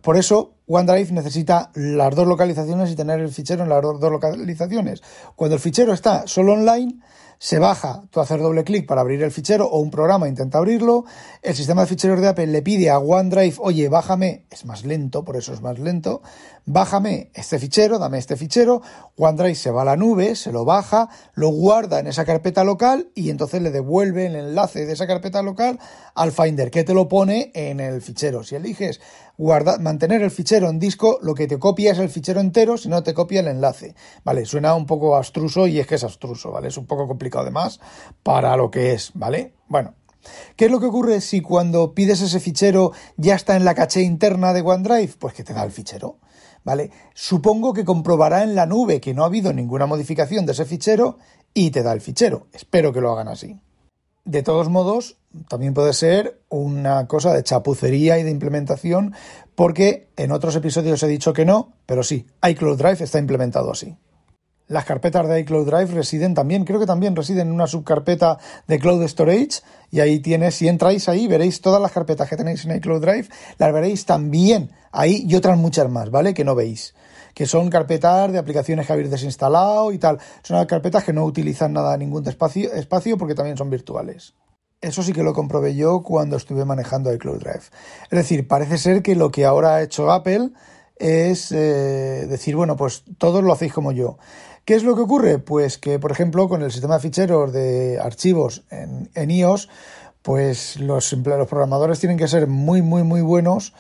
por 0.06 0.18
eso 0.18 0.54
OneDrive 0.68 1.14
necesita 1.14 1.72
las 1.74 2.14
dos 2.14 2.28
localizaciones 2.28 2.92
y 2.92 2.96
tener 2.96 3.20
el 3.20 3.30
fichero 3.30 3.64
en 3.64 3.70
las 3.70 3.82
dos 3.82 4.00
localizaciones. 4.00 5.02
Cuando 5.36 5.56
el 5.56 5.60
fichero 5.60 5.94
está 5.94 6.28
solo 6.28 6.54
online, 6.54 7.00
se 7.40 7.60
baja, 7.60 8.04
tú 8.12 8.20
haces 8.20 8.40
doble 8.40 8.64
clic 8.64 8.86
para 8.86 9.02
abrir 9.02 9.22
el 9.24 9.32
fichero 9.32 9.66
o 9.66 9.80
un 9.80 9.92
programa 9.92 10.28
intenta 10.28 10.60
abrirlo, 10.60 11.06
el 11.42 11.56
sistema 11.56 11.82
de 11.82 11.88
ficheros 11.88 12.22
de 12.22 12.28
Apple 12.28 12.48
le 12.48 12.62
pide 12.62 12.90
a 12.90 13.00
OneDrive, 13.00 13.56
oye, 13.60 13.90
bájame, 13.90 14.46
es 14.50 14.66
más 14.66 14.86
lento, 14.86 15.26
por 15.26 15.36
eso 15.36 15.54
es 15.54 15.62
más 15.62 15.78
lento, 15.80 16.22
bájame 16.66 17.32
este 17.34 17.60
fichero, 17.60 18.00
dame 18.00 18.20
este 18.20 18.38
fichero, 18.38 18.82
OneDrive 19.18 19.56
se 19.56 19.72
va 19.72 19.82
a 19.82 19.86
la 19.86 19.98
nube, 19.98 20.36
se 20.36 20.52
lo 20.52 20.66
baja, 20.66 21.10
lo 21.34 21.50
guarda 21.50 22.00
en 22.00 22.08
esa 22.08 22.26
carpeta 22.26 22.64
local 22.64 23.10
y 23.16 23.32
entonces 23.32 23.62
le 23.62 23.72
devuelve 23.72 24.28
el 24.28 24.36
enlace 24.36 24.86
de 24.86 24.94
esa 24.94 25.08
carpeta 25.08 25.42
local 25.42 25.80
al 26.14 26.32
Finder, 26.32 26.72
que 26.72 26.84
te 26.84 26.94
lo 26.94 27.08
pone 27.10 27.52
en 27.54 27.80
el 27.80 28.02
fichero. 28.02 28.44
Si 28.44 28.56
eliges 28.56 29.02
guardar, 29.38 29.80
mantener 29.80 30.22
el 30.22 30.32
fichero 30.32 30.70
en 30.70 30.80
disco, 30.80 31.20
lo 31.22 31.34
que 31.34 31.48
te 31.48 31.60
copia 31.60 31.92
es 31.92 32.00
el 32.00 32.10
fichero 32.10 32.40
entero, 32.42 32.78
si 32.78 32.90
no 32.90 33.04
te 33.04 33.14
copia 33.14 33.42
el 33.42 33.48
enlace. 33.48 33.96
Vale, 34.24 34.46
suena 34.46 34.76
un 34.76 34.86
poco 34.86 35.16
abstruso 35.16 35.68
y 35.68 35.80
es 35.80 35.88
que 35.88 35.96
es 35.96 36.04
abstruso, 36.04 36.52
¿vale? 36.52 36.68
Es 36.70 36.78
un 36.78 36.86
poco 36.86 37.08
complicado 37.08 37.44
además 37.44 37.80
para 38.24 38.56
lo 38.58 38.72
que 38.72 38.94
es, 38.94 39.12
¿vale? 39.14 39.54
Bueno, 39.68 39.96
¿Qué 40.56 40.66
es 40.66 40.72
lo 40.72 40.80
que 40.80 40.88
ocurre 40.88 41.22
si 41.22 41.42
cuando 41.42 41.94
pides 41.94 42.22
ese 42.22 42.40
fichero 42.40 42.92
ya 43.18 43.36
está 43.36 43.56
en 43.56 43.66
la 43.66 43.76
caché 43.76 44.02
interna 44.02 44.54
de 44.54 44.62
OneDrive? 44.62 45.14
Pues 45.20 45.34
que 45.34 45.44
te 45.44 45.54
da 45.54 45.64
el 45.64 45.72
fichero. 45.72 46.18
¿Vale? 46.64 46.90
Supongo 47.14 47.74
que 47.74 47.86
comprobará 47.86 48.42
en 48.42 48.56
la 48.56 48.66
nube 48.66 49.00
que 49.00 49.14
no 49.14 49.22
ha 49.22 49.28
habido 49.28 49.54
ninguna 49.54 49.86
modificación 49.86 50.48
de 50.48 50.54
ese 50.54 50.66
fichero 50.66 51.20
y 51.54 51.70
te 51.70 51.84
da 51.84 51.94
el 51.94 52.02
fichero. 52.02 52.48
Espero 52.54 52.92
que 52.92 53.02
lo 53.02 53.12
hagan 53.12 53.28
así. 53.28 53.60
De 54.26 54.44
todos 54.44 54.70
modos, 54.70 55.18
también 55.48 55.74
puede 55.74 55.94
ser 55.94 56.40
una 56.50 57.08
cosa 57.08 57.34
de 57.34 57.44
chapucería 57.44 58.18
y 58.18 58.24
de 58.24 58.32
implementación, 58.32 59.14
porque 59.56 60.08
en 60.18 60.32
otros 60.32 60.56
episodios 60.56 61.02
he 61.04 61.08
dicho 61.08 61.34
que 61.34 61.46
no, 61.46 61.74
pero 61.86 62.04
sí, 62.04 62.26
iCloud 62.48 62.78
Drive 62.78 63.04
está 63.04 63.20
implementado 63.20 63.72
así. 63.72 63.96
Las 64.68 64.86
carpetas 64.86 65.28
de 65.28 65.40
iCloud 65.42 65.68
Drive 65.68 65.94
residen 65.94 66.34
también, 66.34 66.66
creo 66.66 66.80
que 66.80 66.88
también 66.88 67.16
residen 67.16 67.50
en 67.50 67.54
una 67.54 67.68
subcarpeta 67.68 68.40
de 68.68 68.80
Cloud 68.80 69.08
Storage 69.08 69.62
y 69.92 70.00
ahí 70.00 70.20
tienes, 70.20 70.56
si 70.56 70.68
entráis 70.68 71.08
ahí, 71.08 71.28
veréis 71.28 71.62
todas 71.62 71.80
las 71.80 71.92
carpetas 71.92 72.28
que 72.28 72.36
tenéis 72.36 72.66
en 72.66 72.76
iCloud 72.78 73.02
Drive, 73.02 73.28
las 73.60 73.72
veréis 73.72 74.06
también 74.06 74.72
ahí 74.92 75.24
y 75.28 75.36
otras 75.36 75.60
muchas 75.60 75.88
más, 75.88 76.10
¿vale? 76.10 76.34
Que 76.34 76.44
no 76.44 76.56
veis. 76.56 76.96
Que 77.36 77.46
son 77.46 77.70
carpetas 77.70 78.32
de 78.32 78.40
aplicaciones 78.40 78.88
que 78.88 78.94
habéis 78.94 79.12
desinstalado 79.12 79.92
y 79.92 80.00
tal. 80.00 80.18
Son 80.42 80.66
carpetas 80.66 81.04
que 81.04 81.14
no 81.14 81.24
utilizan 81.24 81.74
nada, 81.74 81.96
ningún 81.98 82.28
espacio, 82.28 82.74
espacio 82.74 83.16
porque 83.16 83.36
también 83.36 83.58
son 83.58 83.70
virtuales. 83.70 84.34
Eso 84.82 85.04
sí 85.04 85.14
que 85.14 85.24
lo 85.24 85.34
comprobé 85.34 85.76
yo 85.76 86.02
cuando 86.02 86.38
estuve 86.38 86.66
manejando 86.66 87.14
iCloud 87.14 87.40
Drive. 87.40 87.64
Es 88.04 88.18
decir, 88.18 88.48
parece 88.48 88.78
ser 88.78 89.04
que 89.04 89.16
lo 89.16 89.32
que 89.32 89.46
ahora 89.46 89.76
ha 89.76 89.84
hecho 89.84 90.12
Apple 90.12 90.52
es 90.98 91.52
eh, 91.52 92.26
decir, 92.28 92.56
bueno, 92.56 92.76
pues 92.76 93.04
todos 93.18 93.44
lo 93.44 93.52
hacéis 93.52 93.74
como 93.74 93.92
yo. 93.92 94.18
¿Qué 94.66 94.76
es 94.76 94.84
lo 94.84 94.96
que 94.96 95.02
ocurre? 95.02 95.40
Pues 95.40 95.78
que, 95.78 96.00
por 96.00 96.12
ejemplo, 96.12 96.50
con 96.50 96.64
el 96.64 96.72
sistema 96.72 96.96
de 96.96 97.02
ficheros 97.02 97.54
de 97.54 98.00
archivos 98.02 98.64
en, 98.72 99.30
iOS, 99.30 99.70
pues 100.22 100.80
los, 100.80 101.14
los 101.14 101.48
programadores 101.48 102.00
tienen 102.00 102.18
que 102.18 102.28
ser 102.28 102.48
muy, 102.48 102.82
muy, 102.82 103.04
muy 103.04 103.22
buenos 103.22 103.74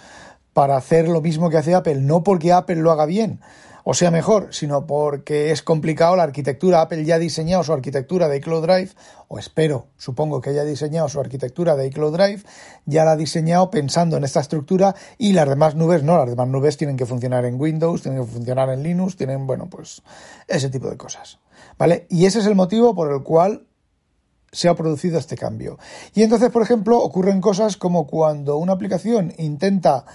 para 0.55 0.77
hacer 0.77 1.09
lo 1.09 1.19
mismo 1.19 1.49
que 1.49 1.57
hace 1.57 1.75
Apple, 1.75 1.95
no 1.95 2.23
porque 2.23 2.53
Apple 2.53 2.77
lo 2.77 2.89
haga 2.89 3.05
bien, 3.05 3.41
o 3.83 3.93
sea 3.93 4.09
mejor, 4.09 4.47
sino 4.51 4.87
porque 4.87 5.51
es 5.51 5.61
complicado 5.61 6.15
la 6.15 6.23
arquitectura. 6.23 6.79
Apple 6.79 7.03
ya 7.03 7.15
ha 7.15 7.19
diseñado 7.19 7.61
su 7.65 7.73
arquitectura 7.73 8.29
de 8.29 8.37
iCloud 8.37 8.61
Drive, 8.65 8.91
o 9.27 9.37
espero, 9.37 9.87
supongo 9.97 10.39
que 10.39 10.51
haya 10.51 10.63
diseñado 10.63 11.09
su 11.09 11.19
arquitectura 11.19 11.75
de 11.75 11.87
iCloud 11.87 12.13
Drive, 12.13 12.43
ya 12.85 13.03
la 13.03 13.11
ha 13.11 13.15
diseñado 13.17 13.69
pensando 13.69 14.15
en 14.15 14.23
esta 14.23 14.39
estructura 14.39 14.95
y 15.17 15.33
las 15.33 15.49
demás 15.49 15.75
nubes 15.75 16.03
no, 16.03 16.17
las 16.17 16.29
demás 16.29 16.47
nubes 16.47 16.77
tienen 16.77 16.95
que 16.95 17.05
funcionar 17.05 17.43
en 17.43 17.59
Windows, 17.59 18.01
tienen 18.01 18.23
que 18.23 18.31
funcionar 18.31 18.69
en 18.69 18.81
Linux, 18.81 19.17
tienen, 19.17 19.45
bueno, 19.47 19.69
pues 19.69 20.03
ese 20.47 20.69
tipo 20.69 20.89
de 20.89 20.95
cosas. 20.95 21.39
¿Vale? 21.77 22.07
Y 22.09 22.27
ese 22.27 22.39
es 22.39 22.45
el 22.45 22.55
motivo 22.55 22.95
por 22.95 23.11
el 23.11 23.23
cual 23.23 23.67
se 24.53 24.69
ha 24.69 24.75
producido 24.75 25.19
este 25.19 25.35
cambio. 25.35 25.77
Y 26.13 26.23
entonces, 26.23 26.49
por 26.49 26.61
ejemplo, 26.61 26.97
ocurren 26.99 27.41
cosas 27.41 27.75
como 27.75 28.07
cuando 28.07 28.55
una 28.55 28.71
aplicación 28.71 29.33
intenta 29.37 30.05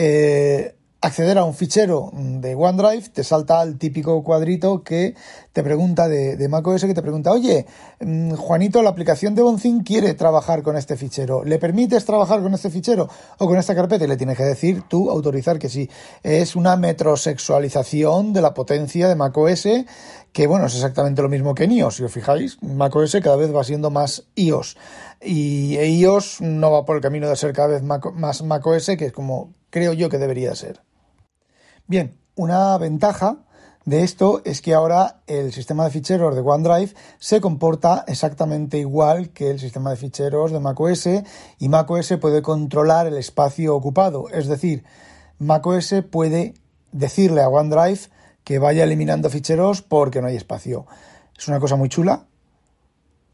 eh, 0.00 0.76
acceder 1.00 1.38
a 1.38 1.44
un 1.44 1.54
fichero 1.54 2.10
de 2.14 2.54
OneDrive, 2.54 3.08
te 3.10 3.24
salta 3.24 3.62
el 3.62 3.78
típico 3.78 4.22
cuadrito 4.22 4.84
que 4.84 5.14
te 5.52 5.64
pregunta 5.64 6.06
de, 6.06 6.36
de 6.36 6.48
macOS, 6.48 6.84
que 6.84 6.94
te 6.94 7.02
pregunta, 7.02 7.32
oye, 7.32 7.66
mm, 8.00 8.34
Juanito, 8.34 8.80
la 8.82 8.90
aplicación 8.90 9.34
de 9.34 9.42
Bonzin 9.42 9.82
quiere 9.82 10.14
trabajar 10.14 10.62
con 10.62 10.76
este 10.76 10.96
fichero. 10.96 11.44
¿Le 11.44 11.58
permites 11.58 12.04
trabajar 12.04 12.40
con 12.42 12.54
este 12.54 12.70
fichero 12.70 13.08
o 13.38 13.46
con 13.46 13.58
esta 13.58 13.74
carpeta? 13.74 14.04
Y 14.04 14.08
le 14.08 14.16
tienes 14.16 14.36
que 14.36 14.44
decir 14.44 14.82
tú, 14.88 15.10
autorizar 15.10 15.58
que 15.58 15.68
sí. 15.68 15.90
Es 16.22 16.54
una 16.54 16.76
metrosexualización 16.76 18.32
de 18.32 18.42
la 18.42 18.54
potencia 18.54 19.08
de 19.08 19.16
macOS, 19.16 19.66
que 20.32 20.46
bueno, 20.46 20.66
es 20.66 20.74
exactamente 20.74 21.22
lo 21.22 21.28
mismo 21.28 21.54
que 21.54 21.64
en 21.64 21.72
iOS. 21.72 21.96
Si 21.96 22.04
os 22.04 22.12
fijáis, 22.12 22.62
macOS 22.62 23.16
cada 23.22 23.36
vez 23.36 23.54
va 23.54 23.64
siendo 23.64 23.90
más 23.90 24.24
iOS. 24.34 24.76
Y 25.20 25.78
iOS 25.78 26.40
no 26.40 26.70
va 26.70 26.84
por 26.84 26.96
el 26.96 27.02
camino 27.02 27.28
de 27.28 27.36
ser 27.36 27.52
cada 27.52 27.68
vez 27.68 27.82
más 27.82 28.42
macOS, 28.42 28.86
que 28.98 29.06
es 29.06 29.12
como 29.12 29.54
creo 29.70 29.92
yo 29.92 30.08
que 30.08 30.18
debería 30.18 30.54
ser. 30.54 30.82
Bien, 31.86 32.18
una 32.34 32.76
ventaja 32.78 33.38
de 33.84 34.02
esto 34.02 34.42
es 34.44 34.60
que 34.60 34.74
ahora 34.74 35.22
el 35.26 35.50
sistema 35.52 35.84
de 35.84 35.90
ficheros 35.90 36.34
de 36.34 36.42
OneDrive 36.42 36.94
se 37.18 37.40
comporta 37.40 38.04
exactamente 38.06 38.76
igual 38.76 39.30
que 39.30 39.50
el 39.50 39.58
sistema 39.58 39.88
de 39.90 39.96
ficheros 39.96 40.52
de 40.52 40.60
macOS 40.60 41.08
y 41.58 41.68
macOS 41.70 42.12
puede 42.20 42.42
controlar 42.42 43.06
el 43.06 43.16
espacio 43.16 43.74
ocupado. 43.74 44.28
Es 44.28 44.46
decir, 44.46 44.84
macOS 45.38 45.94
puede 46.10 46.52
decirle 46.92 47.40
a 47.40 47.48
OneDrive 47.48 48.00
que 48.48 48.58
vaya 48.58 48.84
eliminando 48.84 49.28
ficheros 49.28 49.82
porque 49.82 50.22
no 50.22 50.28
hay 50.28 50.36
espacio. 50.36 50.86
Es 51.36 51.48
una 51.48 51.60
cosa 51.60 51.76
muy 51.76 51.90
chula. 51.90 52.24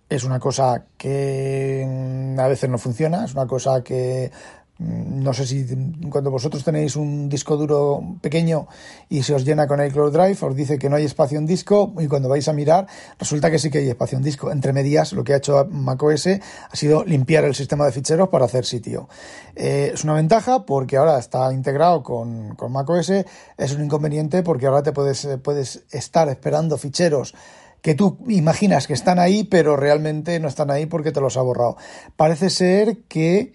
Es 0.08 0.24
una 0.24 0.40
cosa 0.40 0.86
que 0.98 1.86
mm, 1.86 2.40
a 2.40 2.48
veces 2.48 2.68
no 2.68 2.78
funciona, 2.78 3.24
es 3.24 3.32
una 3.32 3.46
cosa 3.46 3.84
que 3.84 4.32
no 4.78 5.32
sé 5.32 5.46
si 5.46 5.64
cuando 6.10 6.32
vosotros 6.32 6.64
tenéis 6.64 6.96
un 6.96 7.28
disco 7.28 7.56
duro 7.56 8.16
pequeño 8.20 8.66
y 9.08 9.22
se 9.22 9.32
os 9.32 9.44
llena 9.44 9.68
con 9.68 9.84
iCloud 9.84 10.12
Drive, 10.12 10.36
os 10.40 10.56
dice 10.56 10.78
que 10.78 10.90
no 10.90 10.96
hay 10.96 11.04
espacio 11.04 11.38
en 11.38 11.46
disco 11.46 11.94
y 12.00 12.08
cuando 12.08 12.28
vais 12.28 12.48
a 12.48 12.52
mirar 12.52 12.88
resulta 13.16 13.52
que 13.52 13.60
sí 13.60 13.70
que 13.70 13.78
hay 13.78 13.88
espacio 13.88 14.18
en 14.18 14.24
disco. 14.24 14.50
Entre 14.50 14.72
medias, 14.72 15.12
lo 15.12 15.22
que 15.22 15.34
ha 15.34 15.36
hecho 15.36 15.64
macOS 15.70 16.26
ha 16.26 16.76
sido 16.76 17.04
limpiar 17.04 17.44
el 17.44 17.54
sistema 17.54 17.86
de 17.86 17.92
ficheros 17.92 18.28
para 18.30 18.46
hacer 18.46 18.64
sitio. 18.64 19.08
Eh, 19.54 19.92
es 19.94 20.02
una 20.02 20.14
ventaja 20.14 20.66
porque 20.66 20.96
ahora 20.96 21.18
está 21.20 21.52
integrado 21.52 22.02
con, 22.02 22.56
con 22.56 22.72
macOS, 22.72 23.10
es 23.10 23.72
un 23.74 23.84
inconveniente 23.84 24.42
porque 24.42 24.66
ahora 24.66 24.82
te 24.82 24.92
puedes, 24.92 25.28
puedes 25.44 25.84
estar 25.92 26.28
esperando 26.28 26.78
ficheros 26.78 27.34
que 27.80 27.94
tú 27.94 28.18
imaginas 28.28 28.86
que 28.86 28.94
están 28.94 29.18
ahí, 29.18 29.44
pero 29.44 29.76
realmente 29.76 30.40
no 30.40 30.48
están 30.48 30.70
ahí 30.70 30.86
porque 30.86 31.12
te 31.12 31.20
los 31.20 31.36
ha 31.36 31.42
borrado. 31.42 31.76
Parece 32.16 32.48
ser 32.48 33.02
que 33.08 33.52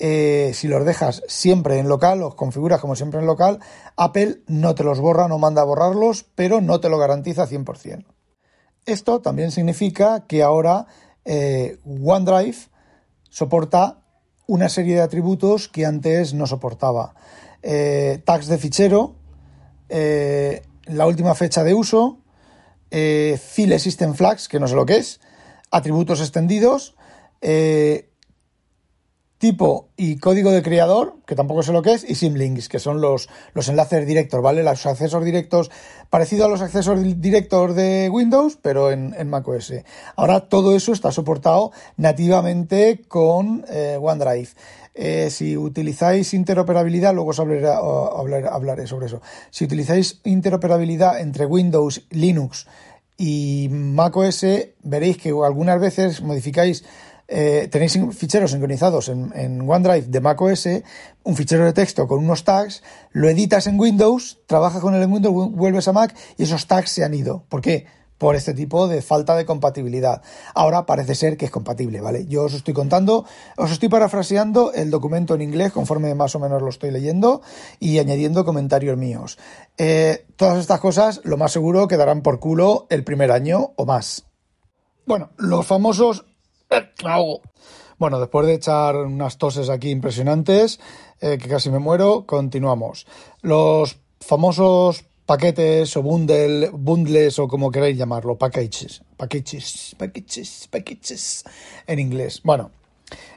eh, 0.00 0.52
si 0.54 0.68
los 0.68 0.84
dejas 0.84 1.24
siempre 1.26 1.78
en 1.78 1.88
local, 1.88 2.20
los 2.20 2.36
configuras 2.36 2.80
como 2.80 2.94
siempre 2.94 3.18
en 3.18 3.26
local, 3.26 3.58
Apple 3.96 4.42
no 4.46 4.74
te 4.76 4.84
los 4.84 5.00
borra, 5.00 5.26
no 5.26 5.38
manda 5.38 5.62
a 5.62 5.64
borrarlos, 5.64 6.24
pero 6.36 6.60
no 6.60 6.78
te 6.78 6.88
lo 6.88 6.98
garantiza 6.98 7.48
100%. 7.48 8.04
Esto 8.86 9.20
también 9.20 9.50
significa 9.50 10.24
que 10.26 10.42
ahora 10.42 10.86
eh, 11.24 11.78
OneDrive 11.84 12.56
soporta 13.28 14.04
una 14.46 14.68
serie 14.68 14.94
de 14.94 15.02
atributos 15.02 15.68
que 15.68 15.84
antes 15.84 16.32
no 16.32 16.46
soportaba. 16.46 17.14
Eh, 17.62 18.22
tags 18.24 18.46
de 18.46 18.56
fichero, 18.56 19.16
la 19.88 21.06
última 21.06 21.34
fecha 21.34 21.64
de 21.64 21.74
uso, 21.74 22.20
file 22.90 23.78
system 23.78 24.14
flags, 24.14 24.48
que 24.48 24.60
no 24.60 24.68
sé 24.68 24.74
lo 24.74 24.86
que 24.86 24.98
es, 24.98 25.20
atributos 25.70 26.20
extendidos, 26.20 26.94
tipo 29.38 29.88
y 29.96 30.16
código 30.18 30.50
de 30.50 30.62
creador, 30.62 31.14
que 31.26 31.34
tampoco 31.34 31.62
sé 31.62 31.72
lo 31.72 31.82
que 31.82 31.92
es, 31.92 32.08
y 32.08 32.16
symlinks, 32.16 32.68
que 32.68 32.78
son 32.78 33.00
los, 33.00 33.28
los 33.54 33.68
enlaces 33.68 34.06
directos, 34.06 34.42
¿vale? 34.42 34.62
Los 34.62 34.84
accesos 34.84 35.24
directos, 35.24 35.70
parecido 36.10 36.44
a 36.44 36.48
los 36.48 36.60
accesos 36.60 37.00
directos 37.20 37.74
de 37.76 38.08
Windows, 38.10 38.58
pero 38.60 38.90
en, 38.90 39.14
en 39.16 39.30
macOS. 39.30 39.72
Ahora 40.16 40.48
todo 40.48 40.74
eso 40.74 40.92
está 40.92 41.12
soportado 41.12 41.72
nativamente 41.96 43.02
con 43.06 43.64
eh, 43.68 43.98
OneDrive. 44.00 44.48
Eh, 45.00 45.30
si 45.30 45.56
utilizáis 45.56 46.34
interoperabilidad, 46.34 47.14
luego 47.14 47.30
os 47.30 47.38
hablaré, 47.38 47.68
hablaré 48.48 48.86
sobre 48.88 49.06
eso. 49.06 49.22
Si 49.50 49.64
utilizáis 49.64 50.20
interoperabilidad 50.24 51.20
entre 51.20 51.46
Windows, 51.46 52.04
Linux 52.10 52.66
y 53.16 53.68
macOS, 53.70 54.44
veréis 54.82 55.18
que 55.18 55.28
algunas 55.28 55.80
veces 55.80 56.20
modificáis 56.20 56.84
eh, 57.30 57.68
tenéis 57.70 57.98
ficheros 58.12 58.52
sincronizados 58.52 59.10
en, 59.10 59.68
OneDrive 59.68 60.06
de 60.08 60.20
macOS, 60.20 60.66
un 61.24 61.36
fichero 61.36 61.66
de 61.66 61.74
texto 61.74 62.08
con 62.08 62.24
unos 62.24 62.42
tags, 62.42 62.82
lo 63.12 63.28
editas 63.28 63.66
en 63.66 63.78
Windows, 63.78 64.38
trabajas 64.46 64.80
con 64.80 64.94
él 64.94 65.02
en 65.02 65.12
Windows, 65.12 65.52
vuelves 65.52 65.86
a 65.88 65.92
Mac 65.92 66.16
y 66.38 66.44
esos 66.44 66.66
tags 66.66 66.90
se 66.90 67.04
han 67.04 67.12
ido. 67.12 67.44
¿Por 67.50 67.60
qué? 67.60 67.86
Por 68.16 68.34
este 68.34 68.54
tipo 68.54 68.88
de 68.88 69.02
falta 69.02 69.36
de 69.36 69.44
compatibilidad. 69.44 70.22
Ahora 70.54 70.86
parece 70.86 71.14
ser 71.14 71.36
que 71.36 71.44
es 71.44 71.50
compatible, 71.50 72.00
¿vale? 72.00 72.26
Yo 72.26 72.44
os 72.44 72.54
estoy 72.54 72.72
contando, 72.72 73.26
os 73.58 73.70
estoy 73.70 73.90
parafraseando 73.90 74.72
el 74.72 74.90
documento 74.90 75.34
en 75.34 75.42
inglés 75.42 75.70
conforme 75.72 76.14
más 76.14 76.34
o 76.34 76.40
menos 76.40 76.62
lo 76.62 76.70
estoy 76.70 76.90
leyendo 76.90 77.42
y 77.78 77.98
añadiendo 77.98 78.46
comentarios 78.46 78.96
míos. 78.96 79.38
Eh, 79.76 80.24
todas 80.36 80.58
estas 80.58 80.80
cosas, 80.80 81.20
lo 81.24 81.36
más 81.36 81.52
seguro, 81.52 81.88
quedarán 81.88 82.22
por 82.22 82.40
culo 82.40 82.86
el 82.88 83.04
primer 83.04 83.30
año 83.30 83.72
o 83.76 83.84
más. 83.84 84.24
Bueno, 85.06 85.30
los 85.36 85.66
famosos 85.66 86.24
bueno, 87.98 88.20
después 88.20 88.46
de 88.46 88.54
echar 88.54 88.96
unas 88.96 89.38
toses 89.38 89.68
aquí 89.70 89.90
impresionantes, 89.90 90.80
eh, 91.20 91.38
que 91.38 91.48
casi 91.48 91.70
me 91.70 91.78
muero, 91.78 92.26
continuamos. 92.26 93.06
Los 93.42 93.98
famosos 94.20 95.04
paquetes 95.26 95.96
o 95.96 96.02
bundle, 96.02 96.70
bundles 96.72 97.38
o 97.38 97.48
como 97.48 97.70
queráis 97.70 97.98
llamarlo, 97.98 98.38
packages, 98.38 99.02
packages, 99.16 99.94
packages, 99.98 100.68
packages 100.70 101.44
en 101.86 101.98
inglés. 101.98 102.40
Bueno, 102.44 102.70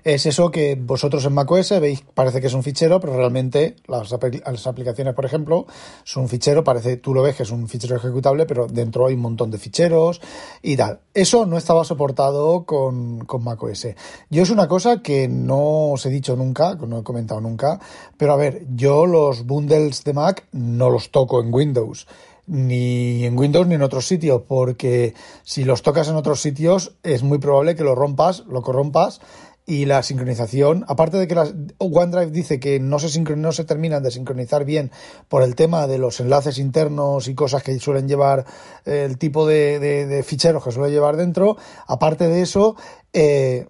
es 0.04 0.25
eso 0.25 0.50
que 0.50 0.75
vosotros 0.75 1.25
en 1.25 1.34
macOS 1.34 1.80
veis, 1.80 2.04
parece 2.13 2.42
que 2.42 2.48
es 2.48 2.54
un 2.54 2.63
fichero, 2.63 3.00
pero 3.00 3.16
realmente 3.16 3.75
las, 3.88 4.12
aplicaciones, 4.13 5.13
por 5.13 5.25
ejemplo, 5.25 5.68
son 6.04 6.24
un 6.24 6.30
fichero, 6.30 6.63
parece, 6.63 6.98
tú 6.98 7.13
lo 7.13 7.22
ves 7.22 7.36
que 7.36 7.44
es 7.44 7.51
un 7.51 7.68
fichero 7.68 7.96
ejecutable, 7.96 8.46
pero 8.46 8.68
dentro 8.68 9.08
hay 9.08 9.13
un 9.13 9.22
montón 9.22 9.51
de 9.51 9.58
ficheros 9.58 10.20
y 10.62 10.75
tal. 10.75 11.00
Eso 11.13 11.46
no 11.46 11.58
estaba 11.58 11.84
soportado 11.84 12.66
con, 12.66 13.25
con 13.25 13.44
macOS. 13.44 13.88
Yo 14.30 14.44
es 14.44 14.50
una 14.50 14.68
cosa 14.68 15.01
que 15.01 15.28
no 15.28 15.92
os 15.92 16.06
he 16.06 16.10
dicho 16.10 16.36
nunca, 16.36 16.75
no 16.75 17.00
he 17.00 17.04
comentado 17.04 17.42
nunca, 17.42 17.80
pero 18.18 18.34
a 18.34 18.38
ver, 18.38 18.66
yo 18.75 19.06
los 19.06 19.46
bundles 19.46 20.04
de 20.04 20.13
Mac 20.13 20.48
no 20.51 20.90
los 20.90 21.12
toco 21.12 21.42
en 21.42 21.54
Windows. 21.54 22.08
ni 22.48 23.24
en 23.24 23.38
Windows 23.38 23.68
ni 23.68 23.75
en 23.75 23.84
otros 23.84 24.08
sitios, 24.08 24.42
porque 24.48 25.13
si 25.44 25.63
los 25.63 25.84
tocas 25.84 26.10
en 26.10 26.16
otros 26.16 26.42
sitios 26.42 26.96
es 27.04 27.24
muy 27.24 27.38
probable 27.38 27.75
que 27.75 27.84
lo 27.84 27.96
rompas, 27.96 28.44
lo 28.48 28.62
corrompas 28.62 29.22
y 29.65 29.86
la 29.86 30.03
sincronización, 30.03 30.86
aparte 30.88 31.18
de 31.18 31.27
que 31.27 31.36
las, 31.36 31.53
OneDrive 31.77 32.32
dice 32.32 32.60
que 32.60 32.80
no 32.80 33.00
se, 33.00 33.22
no 33.36 33.51
se 33.51 33.63
terminan 33.63 34.03
de 34.03 34.12
sincronizar 34.12 34.65
bien 34.65 34.91
por 35.30 35.44
el 35.44 35.56
tema 35.56 35.88
de 35.88 35.98
los 35.98 36.20
enlaces 36.20 36.58
internos 36.58 37.27
y 37.27 37.36
cosas 37.36 37.63
que 37.63 37.80
suelen 37.80 38.08
llevar 38.08 38.46
eh, 38.86 39.06
el 39.06 39.18
tipo 39.18 39.46
de, 39.46 40.24
ficheros 40.25 40.63
que 40.63 40.72
suele 40.72 40.91
llevar 40.91 41.15
dentro, 41.15 41.58
aparte 41.88 42.27
de 42.27 42.41
eso, 42.41 42.75
eh, 43.13 43.68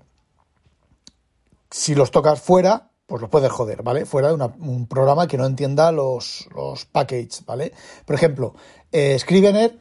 si 1.69 1.93
los 1.93 2.11
tocas 2.11 2.41
fuera, 2.41 2.91
pues 3.05 3.21
los 3.21 3.29
puedes 3.29 3.51
joder, 3.51 3.83
¿vale? 3.83 4.05
Fuera 4.05 4.29
de 4.29 4.35
un 4.35 4.87
programa 4.87 5.27
que 5.27 5.37
no 5.37 5.45
entienda 5.45 5.91
los, 5.91 6.47
los 6.55 6.85
packages, 6.85 7.43
¿vale? 7.45 7.73
Por 8.05 8.15
ejemplo, 8.15 8.55
eh, 8.93 9.19
Scrivener 9.19 9.80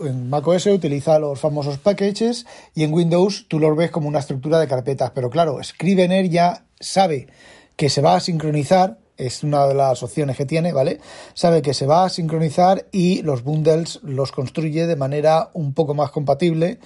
en 0.00 0.30
macOS 0.30 0.66
utiliza 0.66 1.18
los 1.18 1.40
famosos 1.40 1.78
packages 1.78 2.46
y 2.74 2.84
en 2.84 2.92
Windows 2.92 3.46
tú 3.48 3.58
los 3.58 3.76
ves 3.76 3.90
como 3.90 4.08
una 4.08 4.18
estructura 4.18 4.58
de 4.58 4.68
carpetas, 4.68 5.10
pero 5.14 5.30
claro, 5.30 5.62
Scrivener 5.62 6.28
ya 6.28 6.64
sabe 6.80 7.28
que 7.76 7.88
se 7.88 8.02
va 8.02 8.16
a 8.16 8.20
sincronizar, 8.20 8.98
es 9.16 9.42
una 9.42 9.66
de 9.66 9.74
las 9.74 10.02
opciones 10.02 10.36
que 10.36 10.46
tiene, 10.46 10.72
¿vale? 10.72 11.00
Sabe 11.34 11.62
que 11.62 11.74
se 11.74 11.86
va 11.86 12.04
a 12.04 12.08
sincronizar 12.08 12.86
y 12.92 13.22
los 13.22 13.44
bundles 13.44 14.00
los 14.02 14.32
construye 14.32 14.86
de 14.86 14.96
manera 14.96 15.50
un 15.54 15.72
poco 15.74 15.94
más 15.94 16.10
compatible 16.10 16.78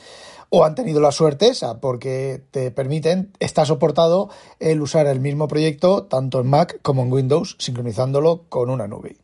o 0.50 0.64
han 0.64 0.74
tenido 0.74 1.00
la 1.00 1.12
suerte 1.12 1.48
esa, 1.48 1.80
porque 1.80 2.42
te 2.50 2.70
permiten, 2.70 3.32
está 3.38 3.66
soportado 3.66 4.30
el 4.60 4.80
usar 4.80 5.06
el 5.06 5.20
mismo 5.20 5.48
proyecto 5.48 6.04
tanto 6.04 6.40
en 6.40 6.48
Mac 6.48 6.80
como 6.82 7.02
en 7.02 7.12
Windows, 7.12 7.56
sincronizándolo 7.58 8.44
con 8.48 8.70
una 8.70 8.86
nube. 8.88 9.16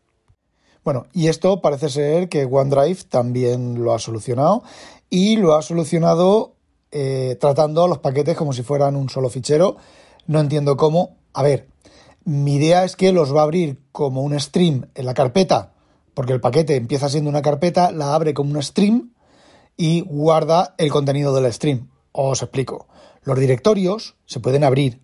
Bueno, 0.85 1.07
y 1.15 1.29
esto 1.29 1.63
parece 1.63 1.89
ser 1.89 2.29
que 2.29 2.45
OneDrive 2.45 3.05
también 3.09 3.83
lo 3.83 3.95
ha 3.95 3.99
solucionado 3.99 4.63
y 5.09 5.37
lo 5.37 5.55
ha 5.55 5.63
solucionado 5.63 6.57
eh, 6.93 7.37
tratando 7.41 7.89
los 7.89 7.99
paquetes 7.99 8.37
como 8.37 8.53
si 8.53 8.63
fueran 8.63 8.95
un 8.95 9.09
solo 9.09 9.31
fichero. 9.31 9.77
No 10.27 10.41
entiendo 10.41 10.77
cómo. 10.77 11.17
A 11.33 11.43
ver, 11.43 11.69
mi 12.25 12.57
idea 12.57 12.85
es 12.85 12.97
que 12.97 13.13
los 13.13 13.35
va 13.35 13.41
a 13.41 13.45
abrir 13.45 13.81
como 13.93 14.23
un 14.23 14.39
stream 14.39 14.91
en 14.95 15.07
la 15.07 15.15
carpeta, 15.15 15.73
porque 16.13 16.35
el 16.35 16.41
paquete 16.41 16.77
empieza 16.77 17.09
siendo 17.09 17.31
una 17.31 17.43
carpeta, 17.43 17.91
la 17.91 18.15
abre 18.15 18.35
como 18.35 18.53
un 18.53 18.63
stream 18.63 19.15
y 19.77 20.03
guarda 20.03 20.75
el 20.79 20.91
contenido 20.91 21.35
del 21.35 21.53
stream. 21.53 21.89
Os 22.13 22.43
explico. 22.43 22.87
Los 23.23 23.39
directorios 23.39 24.17
se 24.27 24.39
pueden 24.39 24.65
abrir. 24.65 25.01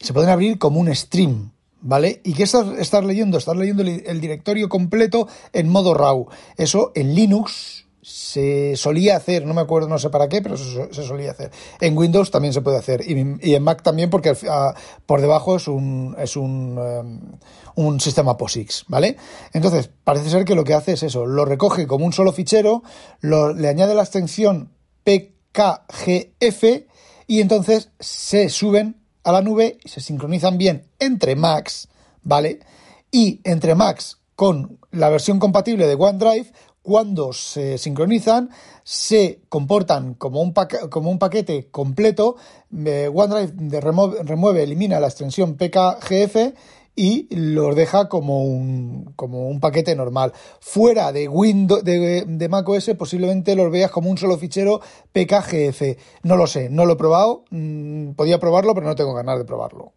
Se 0.00 0.12
pueden 0.12 0.30
abrir 0.30 0.58
como 0.58 0.80
un 0.80 0.94
stream, 0.94 1.52
¿vale? 1.84 2.20
¿Y 2.24 2.32
qué 2.32 2.42
estás, 2.42 3.04
leyendo? 3.04 3.38
Estás 3.38 3.56
leyendo 3.56 3.82
el, 3.82 4.20
directorio 4.20 4.68
completo 4.68 5.28
en 5.52 5.68
modo 5.68 5.94
RAW. 5.94 6.26
Eso 6.56 6.90
en 6.94 7.14
Linux 7.14 7.84
se 8.02 8.76
solía 8.76 9.16
hacer, 9.16 9.46
no 9.46 9.54
me 9.54 9.60
acuerdo, 9.60 9.88
no 9.88 9.98
sé 9.98 10.10
para 10.10 10.28
qué, 10.28 10.42
pero 10.42 10.56
se, 10.56 10.92
solía 10.92 11.30
hacer. 11.30 11.50
En 11.80 11.96
Windows 11.96 12.30
también 12.30 12.52
se 12.52 12.62
puede 12.62 12.78
hacer 12.78 13.02
y, 13.06 13.54
en 13.54 13.62
Mac 13.62 13.82
también 13.82 14.10
porque 14.10 14.36
por 15.06 15.20
debajo 15.20 15.56
es 15.56 15.68
un, 15.68 16.16
es 16.18 16.36
un, 16.36 16.78
em, 16.78 17.20
un 17.76 18.00
sistema 18.00 18.36
POSIX, 18.36 18.86
¿vale? 18.88 19.16
Entonces, 19.52 19.90
parece 20.04 20.30
ser 20.30 20.44
que 20.44 20.54
lo 20.54 20.64
que 20.64 20.74
hace 20.74 20.92
es 20.92 21.02
eso, 21.02 21.26
lo 21.26 21.44
recoge 21.44 21.86
como 21.86 22.04
un 22.04 22.12
solo 22.12 22.32
fichero, 22.32 22.82
le 23.20 23.68
añade 23.68 23.94
la 23.94 24.02
extensión 24.02 24.70
PKGF 25.04 26.64
y 27.26 27.40
entonces 27.40 27.90
se 28.00 28.48
suben 28.50 29.03
a 29.24 29.32
la 29.32 29.42
nube 29.42 29.78
y 29.82 29.88
se 29.88 30.00
sincronizan 30.00 30.58
bien 30.58 30.84
entre 30.98 31.34
Macs, 31.34 31.88
¿vale? 32.22 32.60
Y 33.10 33.40
entre 33.44 33.74
Macs 33.74 34.18
con 34.36 34.78
la 34.90 35.08
versión 35.08 35.38
compatible 35.38 35.86
de 35.86 35.94
OneDrive, 35.94 36.52
cuando 36.82 37.32
se 37.32 37.78
sincronizan, 37.78 38.50
se 38.82 39.40
comportan 39.48 40.14
como 40.14 40.42
un, 40.42 40.52
como 40.90 41.10
un 41.10 41.18
paquete 41.18 41.68
completo. 41.70 42.36
Eh, 42.84 43.10
OneDrive 43.12 44.22
remueve, 44.22 44.62
elimina 44.62 45.00
la 45.00 45.06
extensión 45.06 45.56
PKGF 45.56 46.54
y 46.96 47.28
los 47.34 47.74
deja 47.74 48.08
como 48.08 48.44
un, 48.44 49.12
como 49.16 49.48
un 49.48 49.60
paquete 49.60 49.96
normal. 49.96 50.32
Fuera 50.60 51.12
de 51.12 51.28
Windows, 51.28 51.84
de, 51.84 52.24
de 52.26 52.48
macOS, 52.48 52.90
posiblemente 52.96 53.56
los 53.56 53.70
veas 53.70 53.90
como 53.90 54.10
un 54.10 54.18
solo 54.18 54.38
fichero 54.38 54.80
PKGF. 55.12 55.98
No 56.22 56.36
lo 56.36 56.46
sé, 56.46 56.68
no 56.70 56.86
lo 56.86 56.94
he 56.94 56.96
probado. 56.96 57.44
Mm, 57.50 58.12
podía 58.12 58.38
probarlo, 58.38 58.74
pero 58.74 58.86
no 58.86 58.94
tengo 58.94 59.14
ganas 59.14 59.38
de 59.38 59.44
probarlo. 59.44 59.92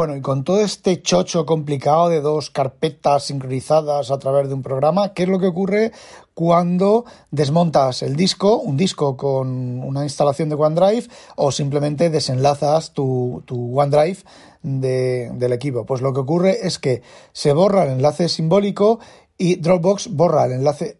Bueno, 0.00 0.16
y 0.16 0.22
con 0.22 0.44
todo 0.44 0.62
este 0.62 1.02
chocho 1.02 1.44
complicado 1.44 2.08
de 2.08 2.22
dos 2.22 2.48
carpetas 2.48 3.24
sincronizadas 3.24 4.10
a 4.10 4.18
través 4.18 4.48
de 4.48 4.54
un 4.54 4.62
programa, 4.62 5.12
¿qué 5.12 5.24
es 5.24 5.28
lo 5.28 5.38
que 5.38 5.48
ocurre 5.48 5.92
cuando 6.32 7.04
desmontas 7.30 8.02
el 8.02 8.16
disco, 8.16 8.56
un 8.56 8.78
disco 8.78 9.18
con 9.18 9.84
una 9.84 10.04
instalación 10.04 10.48
de 10.48 10.54
OneDrive, 10.54 11.06
o 11.36 11.52
simplemente 11.52 12.08
desenlazas 12.08 12.94
tu, 12.94 13.42
tu 13.44 13.78
OneDrive 13.78 14.20
del 14.62 15.52
equipo? 15.52 15.84
Pues 15.84 16.00
lo 16.00 16.14
que 16.14 16.20
ocurre 16.20 16.66
es 16.66 16.78
que 16.78 17.02
se 17.34 17.52
borra 17.52 17.84
el 17.84 17.90
enlace 17.90 18.30
simbólico 18.30 19.00
y 19.36 19.56
Dropbox 19.56 20.16
borra 20.16 20.46
el 20.46 20.52
enlace. 20.52 20.96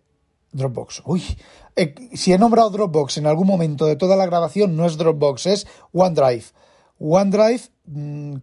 Dropbox, 0.53 1.05
uy, 1.07 1.23
eh, 1.75 1.95
si 2.13 2.35
he 2.35 2.39
nombrado 2.39 2.69
Dropbox 2.69 3.17
en 3.17 3.27
algún 3.27 3.47
momento 3.47 3.87
de 3.87 3.97
toda 3.97 4.17
la 4.17 4.27
grabación, 4.27 4.77
no 4.77 4.85
es 4.85 4.99
Dropbox, 4.99 5.47
es 5.47 5.67
OneDrive. 5.95 6.45
OneDrive 7.01 7.63
mm, 7.87 8.37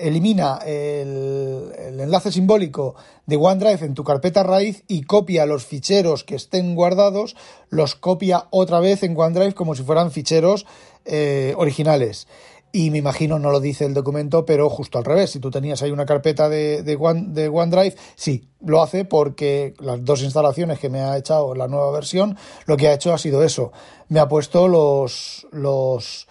elimina 0.00 0.58
el, 0.64 1.72
enlace 2.00 2.32
simbólico 2.32 2.94
de 3.26 3.36
OneDrive 3.36 3.84
en 3.84 3.94
tu 3.94 4.02
carpeta 4.02 4.42
raíz 4.42 4.82
y 4.88 5.02
copia 5.02 5.46
los 5.46 5.66
ficheros 5.66 6.24
que 6.24 6.34
estén 6.34 6.74
guardados, 6.74 7.36
los 7.68 7.94
copia 7.94 8.46
otra 8.50 8.80
vez 8.80 9.02
en 9.02 9.16
OneDrive 9.16 9.54
como 9.54 9.74
si 9.74 9.82
fueran 9.82 10.10
ficheros 10.10 10.66
eh, 11.04 11.54
originales. 11.56 12.26
Y 12.70 12.90
me 12.90 12.98
imagino, 12.98 13.38
no 13.38 13.50
lo 13.50 13.60
dice 13.60 13.86
el 13.86 13.94
documento, 13.94 14.44
pero 14.44 14.68
justo 14.68 14.98
al 14.98 15.04
revés. 15.04 15.30
Si 15.30 15.40
tú 15.40 15.50
tenías 15.50 15.82
ahí 15.82 15.90
una 15.90 16.04
carpeta 16.04 16.50
de, 16.50 16.82
de, 16.82 16.96
de 17.28 17.48
OneDrive, 17.48 17.96
sí, 18.14 18.48
lo 18.60 18.82
hace 18.82 19.06
porque 19.06 19.72
las 19.78 20.04
dos 20.04 20.22
instalaciones 20.22 20.78
que 20.78 20.90
me 20.90 21.00
ha 21.00 21.16
echado 21.16 21.54
la 21.54 21.66
nueva 21.66 21.90
versión, 21.92 22.36
lo 22.66 22.76
que 22.76 22.88
ha 22.88 22.94
hecho 22.94 23.14
ha 23.14 23.18
sido 23.18 23.42
eso. 23.42 23.72
Me 24.08 24.20
ha 24.20 24.28
puesto 24.28 24.68
los, 24.68 25.46
los, 25.50 26.28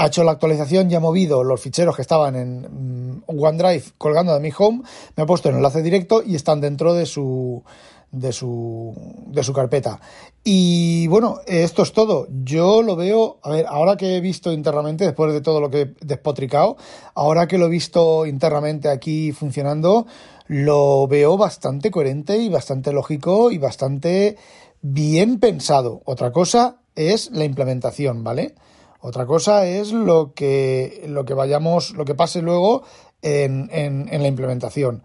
ha 0.00 0.06
hecho 0.06 0.24
la 0.24 0.32
actualización 0.32 0.90
y 0.90 0.94
ha 0.94 1.00
movido 1.00 1.44
los 1.44 1.60
ficheros 1.60 1.94
que 1.94 2.02
estaban 2.02 2.34
en 2.34 3.16
mm, 3.18 3.22
OneDrive 3.26 3.84
colgando 3.98 4.32
de 4.32 4.40
mi 4.40 4.50
home, 4.56 4.82
me 5.14 5.22
ha 5.22 5.26
puesto 5.26 5.50
el 5.50 5.56
enlace 5.56 5.82
directo 5.82 6.22
y 6.24 6.36
están 6.36 6.60
dentro 6.60 6.94
de 6.94 7.04
su 7.04 7.62
de 8.10 8.32
su 8.32 8.94
de 9.26 9.44
su 9.44 9.52
carpeta. 9.52 10.00
Y 10.42 11.06
bueno, 11.08 11.40
esto 11.46 11.82
es 11.82 11.92
todo. 11.92 12.26
Yo 12.42 12.82
lo 12.82 12.96
veo, 12.96 13.38
a 13.42 13.50
ver, 13.50 13.66
ahora 13.68 13.98
que 13.98 14.16
he 14.16 14.20
visto 14.22 14.52
internamente 14.52 15.04
después 15.04 15.34
de 15.34 15.42
todo 15.42 15.60
lo 15.60 15.70
que 15.70 15.82
he 15.82 15.94
despotricado, 16.00 16.78
ahora 17.14 17.46
que 17.46 17.58
lo 17.58 17.66
he 17.66 17.70
visto 17.70 18.24
internamente 18.24 18.88
aquí 18.88 19.32
funcionando, 19.32 20.06
lo 20.46 21.06
veo 21.08 21.36
bastante 21.36 21.90
coherente 21.90 22.38
y 22.38 22.48
bastante 22.48 22.92
lógico 22.92 23.50
y 23.50 23.58
bastante 23.58 24.38
bien 24.80 25.38
pensado. 25.38 26.00
Otra 26.06 26.32
cosa 26.32 26.78
es 26.96 27.30
la 27.32 27.44
implementación, 27.44 28.24
¿vale? 28.24 28.54
Otra 29.00 29.26
cosa 29.26 29.66
es 29.66 29.92
lo 29.92 30.34
que, 30.34 31.04
lo 31.08 31.24
que 31.24 31.34
vayamos, 31.34 31.92
lo 31.92 32.04
que 32.04 32.14
pase 32.14 32.42
luego 32.42 32.82
en, 33.22 33.68
en, 33.72 34.22
la 34.22 34.28
implementación. 34.28 35.02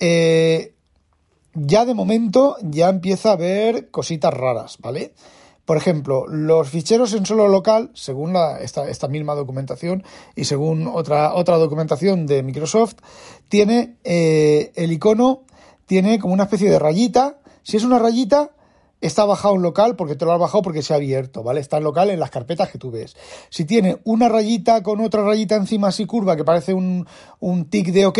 Eh, 0.00 0.74
ya 1.54 1.84
de 1.84 1.94
momento 1.94 2.56
ya 2.62 2.88
empieza 2.88 3.30
a 3.30 3.34
haber 3.34 3.90
cositas 3.90 4.32
raras, 4.32 4.78
¿vale? 4.80 5.12
Por 5.64 5.78
ejemplo, 5.78 6.26
los 6.26 6.68
ficheros 6.68 7.14
en 7.14 7.24
solo 7.24 7.48
local, 7.48 7.90
según 7.94 8.36
esta, 8.60 8.88
esta, 8.88 9.08
misma 9.08 9.34
documentación 9.34 10.04
y 10.36 10.44
según 10.44 10.86
otra, 10.86 11.34
otra 11.34 11.56
documentación 11.56 12.26
de 12.26 12.42
Microsoft, 12.42 12.96
tiene 13.48 13.96
eh, 14.04 14.72
el 14.74 14.92
icono, 14.92 15.44
tiene 15.86 16.18
como 16.18 16.34
una 16.34 16.44
especie 16.44 16.70
de 16.70 16.78
rayita. 16.78 17.38
Si 17.62 17.78
es 17.78 17.84
una 17.84 17.98
rayita, 17.98 18.50
está 19.06 19.26
bajado 19.26 19.54
en 19.54 19.62
local 19.62 19.96
porque 19.96 20.16
te 20.16 20.24
lo 20.24 20.32
has 20.32 20.38
bajado 20.38 20.62
porque 20.62 20.82
se 20.82 20.94
ha 20.94 20.96
abierto, 20.96 21.42
¿vale? 21.42 21.60
Está 21.60 21.76
en 21.76 21.84
local 21.84 22.08
en 22.08 22.18
las 22.18 22.30
carpetas 22.30 22.70
que 22.70 22.78
tú 22.78 22.90
ves. 22.90 23.16
Si 23.50 23.64
tiene 23.66 23.98
una 24.04 24.28
rayita 24.28 24.82
con 24.82 25.00
otra 25.00 25.22
rayita 25.22 25.56
encima 25.56 25.88
así 25.88 26.06
curva 26.06 26.36
que 26.36 26.44
parece 26.44 26.72
un, 26.72 27.06
un 27.40 27.68
tic 27.68 27.88
de 27.88 28.06
OK, 28.06 28.18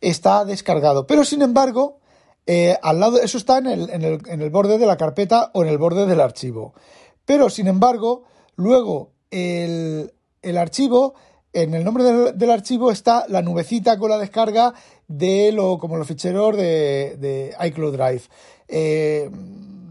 está 0.00 0.44
descargado. 0.44 1.06
Pero 1.06 1.24
sin 1.24 1.40
embargo, 1.40 2.00
eh, 2.46 2.76
al 2.82 3.00
lado, 3.00 3.20
eso 3.20 3.38
está 3.38 3.58
en 3.58 3.66
el, 3.66 3.90
en, 3.90 4.02
el, 4.02 4.20
en 4.28 4.42
el 4.42 4.50
borde 4.50 4.76
de 4.76 4.86
la 4.86 4.98
carpeta 4.98 5.50
o 5.54 5.62
en 5.62 5.70
el 5.70 5.78
borde 5.78 6.04
del 6.04 6.20
archivo. 6.20 6.74
Pero 7.24 7.48
sin 7.48 7.66
embargo, 7.66 8.24
luego 8.56 9.12
el, 9.30 10.12
el 10.42 10.58
archivo 10.58 11.14
en 11.54 11.72
el 11.72 11.84
nombre 11.84 12.04
del, 12.04 12.50
archivo 12.50 12.90
está 12.90 13.24
la 13.28 13.40
nubecita 13.40 13.98
con 13.98 14.10
la 14.10 14.18
descarga 14.18 14.74
de 15.06 15.50
lo 15.52 15.78
como 15.78 15.96
los 15.96 16.06
ficheros 16.06 16.54
de, 16.54 17.16
de 17.18 17.56
iCloud 17.66 17.96
Drive. 17.96 18.22
Eh, 18.68 19.30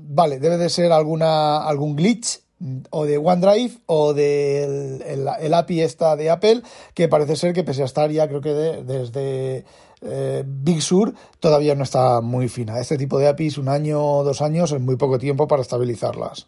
vale, 0.08 0.40
debe 0.40 0.58
de 0.58 0.70
ser 0.70 0.92
alguna, 0.92 1.58
algún 1.58 1.96
glitch 1.96 2.42
o 2.90 3.06
de 3.06 3.18
OneDrive 3.18 3.78
o 3.86 4.14
del 4.14 5.04
el, 5.06 5.54
API 5.54 5.82
esta 5.82 6.16
de 6.16 6.30
Apple, 6.30 6.64
que 6.94 7.08
parece 7.08 7.36
ser 7.36 7.54
que 7.54 7.64
pese 7.64 7.84
a 7.84 7.86
estar 7.86 8.10
ya 8.10 8.28
creo 8.28 8.42
que 8.42 8.54
desde 8.54 9.64
eh, 10.02 10.44
Big 10.46 10.82
Sur 10.82 11.14
todavía 11.40 11.76
no 11.76 11.84
está 11.84 12.22
muy 12.22 12.50
fina. 12.50 12.80
Este 12.80 12.98
tipo 12.98 13.20
de 13.20 13.28
APIs, 13.28 13.58
un 13.58 13.70
año 13.70 14.04
o 14.04 14.24
dos 14.24 14.42
años, 14.42 14.72
es 14.72 14.82
muy 14.82 14.96
poco 14.96 15.20
tiempo 15.20 15.48
para 15.48 15.62
estabilizarlas. 15.62 16.48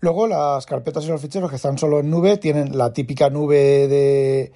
Luego 0.00 0.26
las 0.26 0.64
carpetas 0.64 1.04
y 1.04 1.08
los 1.08 1.20
ficheros 1.20 1.50
que 1.50 1.56
están 1.56 1.76
solo 1.76 2.00
en 2.00 2.08
nube 2.08 2.38
tienen 2.38 2.78
la 2.78 2.94
típica 2.94 3.28
nube 3.28 3.86
de, 3.86 4.52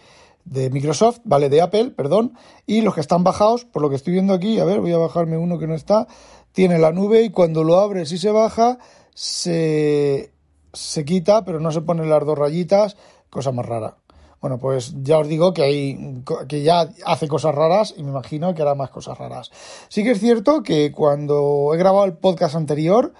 de 0.46 0.70
Microsoft, 0.70 1.18
¿vale? 1.24 1.50
De 1.50 1.60
Apple, 1.60 1.90
perdón. 1.90 2.32
Y 2.66 2.80
los 2.80 2.94
que 2.94 3.02
están 3.02 3.24
bajados, 3.24 3.66
por 3.66 3.82
lo 3.82 3.90
que 3.90 3.96
estoy 3.96 4.14
viendo 4.14 4.32
aquí, 4.32 4.58
a 4.58 4.64
ver, 4.64 4.80
voy 4.80 4.92
a 4.92 4.98
bajarme 4.98 5.36
uno 5.36 5.58
que 5.58 5.66
no 5.66 5.74
está, 5.74 6.06
tiene 6.54 6.78
la 6.78 6.92
nube 6.92 7.22
y 7.22 7.30
cuando 7.30 7.64
lo 7.64 7.80
abres 7.80 8.12
y 8.12 8.18
se 8.18 8.30
baja, 8.30 8.78
se, 9.12 10.32
se 10.72 11.04
quita, 11.04 11.44
pero 11.44 11.58
no 11.58 11.72
se 11.72 11.82
ponen 11.82 12.08
las 12.08 12.24
dos 12.24 12.38
rayitas, 12.38 12.96
cosa 13.28 13.50
más 13.50 13.66
rara. 13.66 13.96
Bueno, 14.40 14.58
pues 14.58 14.94
ya 15.02 15.18
os 15.18 15.26
digo 15.26 15.52
que 15.52 15.62
hay 15.62 16.22
que 16.48 16.62
ya 16.62 16.88
hace 17.06 17.28
cosas 17.28 17.54
raras 17.54 17.94
y 17.96 18.02
me 18.02 18.10
imagino 18.10 18.54
que 18.54 18.62
hará 18.62 18.74
más 18.74 18.90
cosas 18.90 19.18
raras. 19.18 19.50
Sí 19.88 20.04
que 20.04 20.12
es 20.12 20.20
cierto 20.20 20.62
que 20.62 20.92
cuando 20.92 21.72
he 21.74 21.78
grabado 21.78 22.04
el 22.04 22.12
podcast 22.12 22.54
anterior 22.54 23.14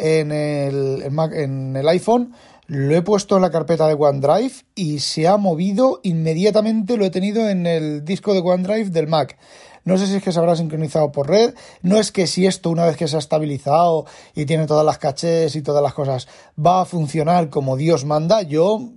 en 0.00 0.32
el, 0.32 1.02
en 1.32 1.76
el 1.76 1.88
iPhone, 1.88 2.32
lo 2.66 2.96
he 2.96 3.02
puesto 3.02 3.36
en 3.36 3.42
la 3.42 3.50
carpeta 3.50 3.86
de 3.86 3.94
OneDrive 3.94 4.52
y 4.74 5.00
se 5.00 5.28
ha 5.28 5.36
movido 5.36 6.00
inmediatamente, 6.02 6.96
lo 6.96 7.04
he 7.04 7.10
tenido 7.10 7.48
en 7.48 7.66
el 7.66 8.04
disco 8.04 8.32
de 8.32 8.40
OneDrive 8.40 8.90
del 8.90 9.08
Mac. 9.08 9.36
No 9.84 9.98
sé 9.98 10.06
si 10.06 10.16
es 10.16 10.22
que 10.22 10.32
se 10.32 10.38
habrá 10.38 10.56
sincronizado 10.56 11.10
por 11.10 11.28
red, 11.28 11.54
no 11.82 11.98
es 11.98 12.12
que 12.12 12.26
si 12.26 12.46
esto 12.46 12.70
una 12.70 12.86
vez 12.86 12.96
que 12.96 13.08
se 13.08 13.16
ha 13.16 13.18
estabilizado 13.18 14.06
y 14.34 14.46
tiene 14.46 14.66
todas 14.66 14.86
las 14.86 14.98
cachés 14.98 15.56
y 15.56 15.62
todas 15.62 15.82
las 15.82 15.94
cosas 15.94 16.28
va 16.58 16.82
a 16.82 16.84
funcionar 16.84 17.50
como 17.50 17.76
Dios 17.76 18.04
manda, 18.04 18.42
yo 18.42 18.90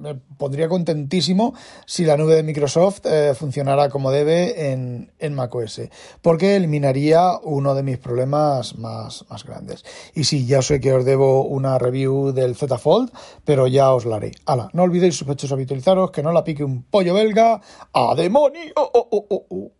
me 0.00 0.14
pondría 0.14 0.68
contentísimo 0.68 1.54
si 1.86 2.04
la 2.04 2.16
nube 2.16 2.34
de 2.34 2.42
Microsoft 2.42 3.02
eh, 3.04 3.34
funcionara 3.34 3.88
como 3.88 4.10
debe 4.10 4.72
en, 4.72 5.12
en 5.18 5.34
macOS, 5.34 5.82
porque 6.22 6.56
eliminaría 6.56 7.38
uno 7.42 7.74
de 7.74 7.82
mis 7.82 7.98
problemas 7.98 8.76
más, 8.78 9.24
más 9.28 9.44
grandes. 9.44 9.84
Y 10.14 10.24
sí, 10.24 10.46
ya 10.46 10.62
sé 10.62 10.80
que 10.80 10.92
os 10.92 11.04
debo 11.04 11.44
una 11.44 11.78
review 11.78 12.32
del 12.32 12.56
Z 12.56 12.78
Fold, 12.78 13.12
pero 13.44 13.66
ya 13.66 13.92
os 13.92 14.06
la 14.06 14.16
haré. 14.16 14.32
Hala, 14.46 14.70
no 14.72 14.82
olvidéis 14.82 15.16
sospechosos 15.16 15.52
habitualizaros, 15.52 16.10
que 16.10 16.22
no 16.22 16.32
la 16.32 16.44
pique 16.44 16.64
un 16.64 16.82
pollo 16.82 17.14
belga. 17.14 17.60
¡A 17.92 18.14
demonio! 18.14 18.72
Oh, 18.76 19.08
oh, 19.10 19.26
oh, 19.50 19.72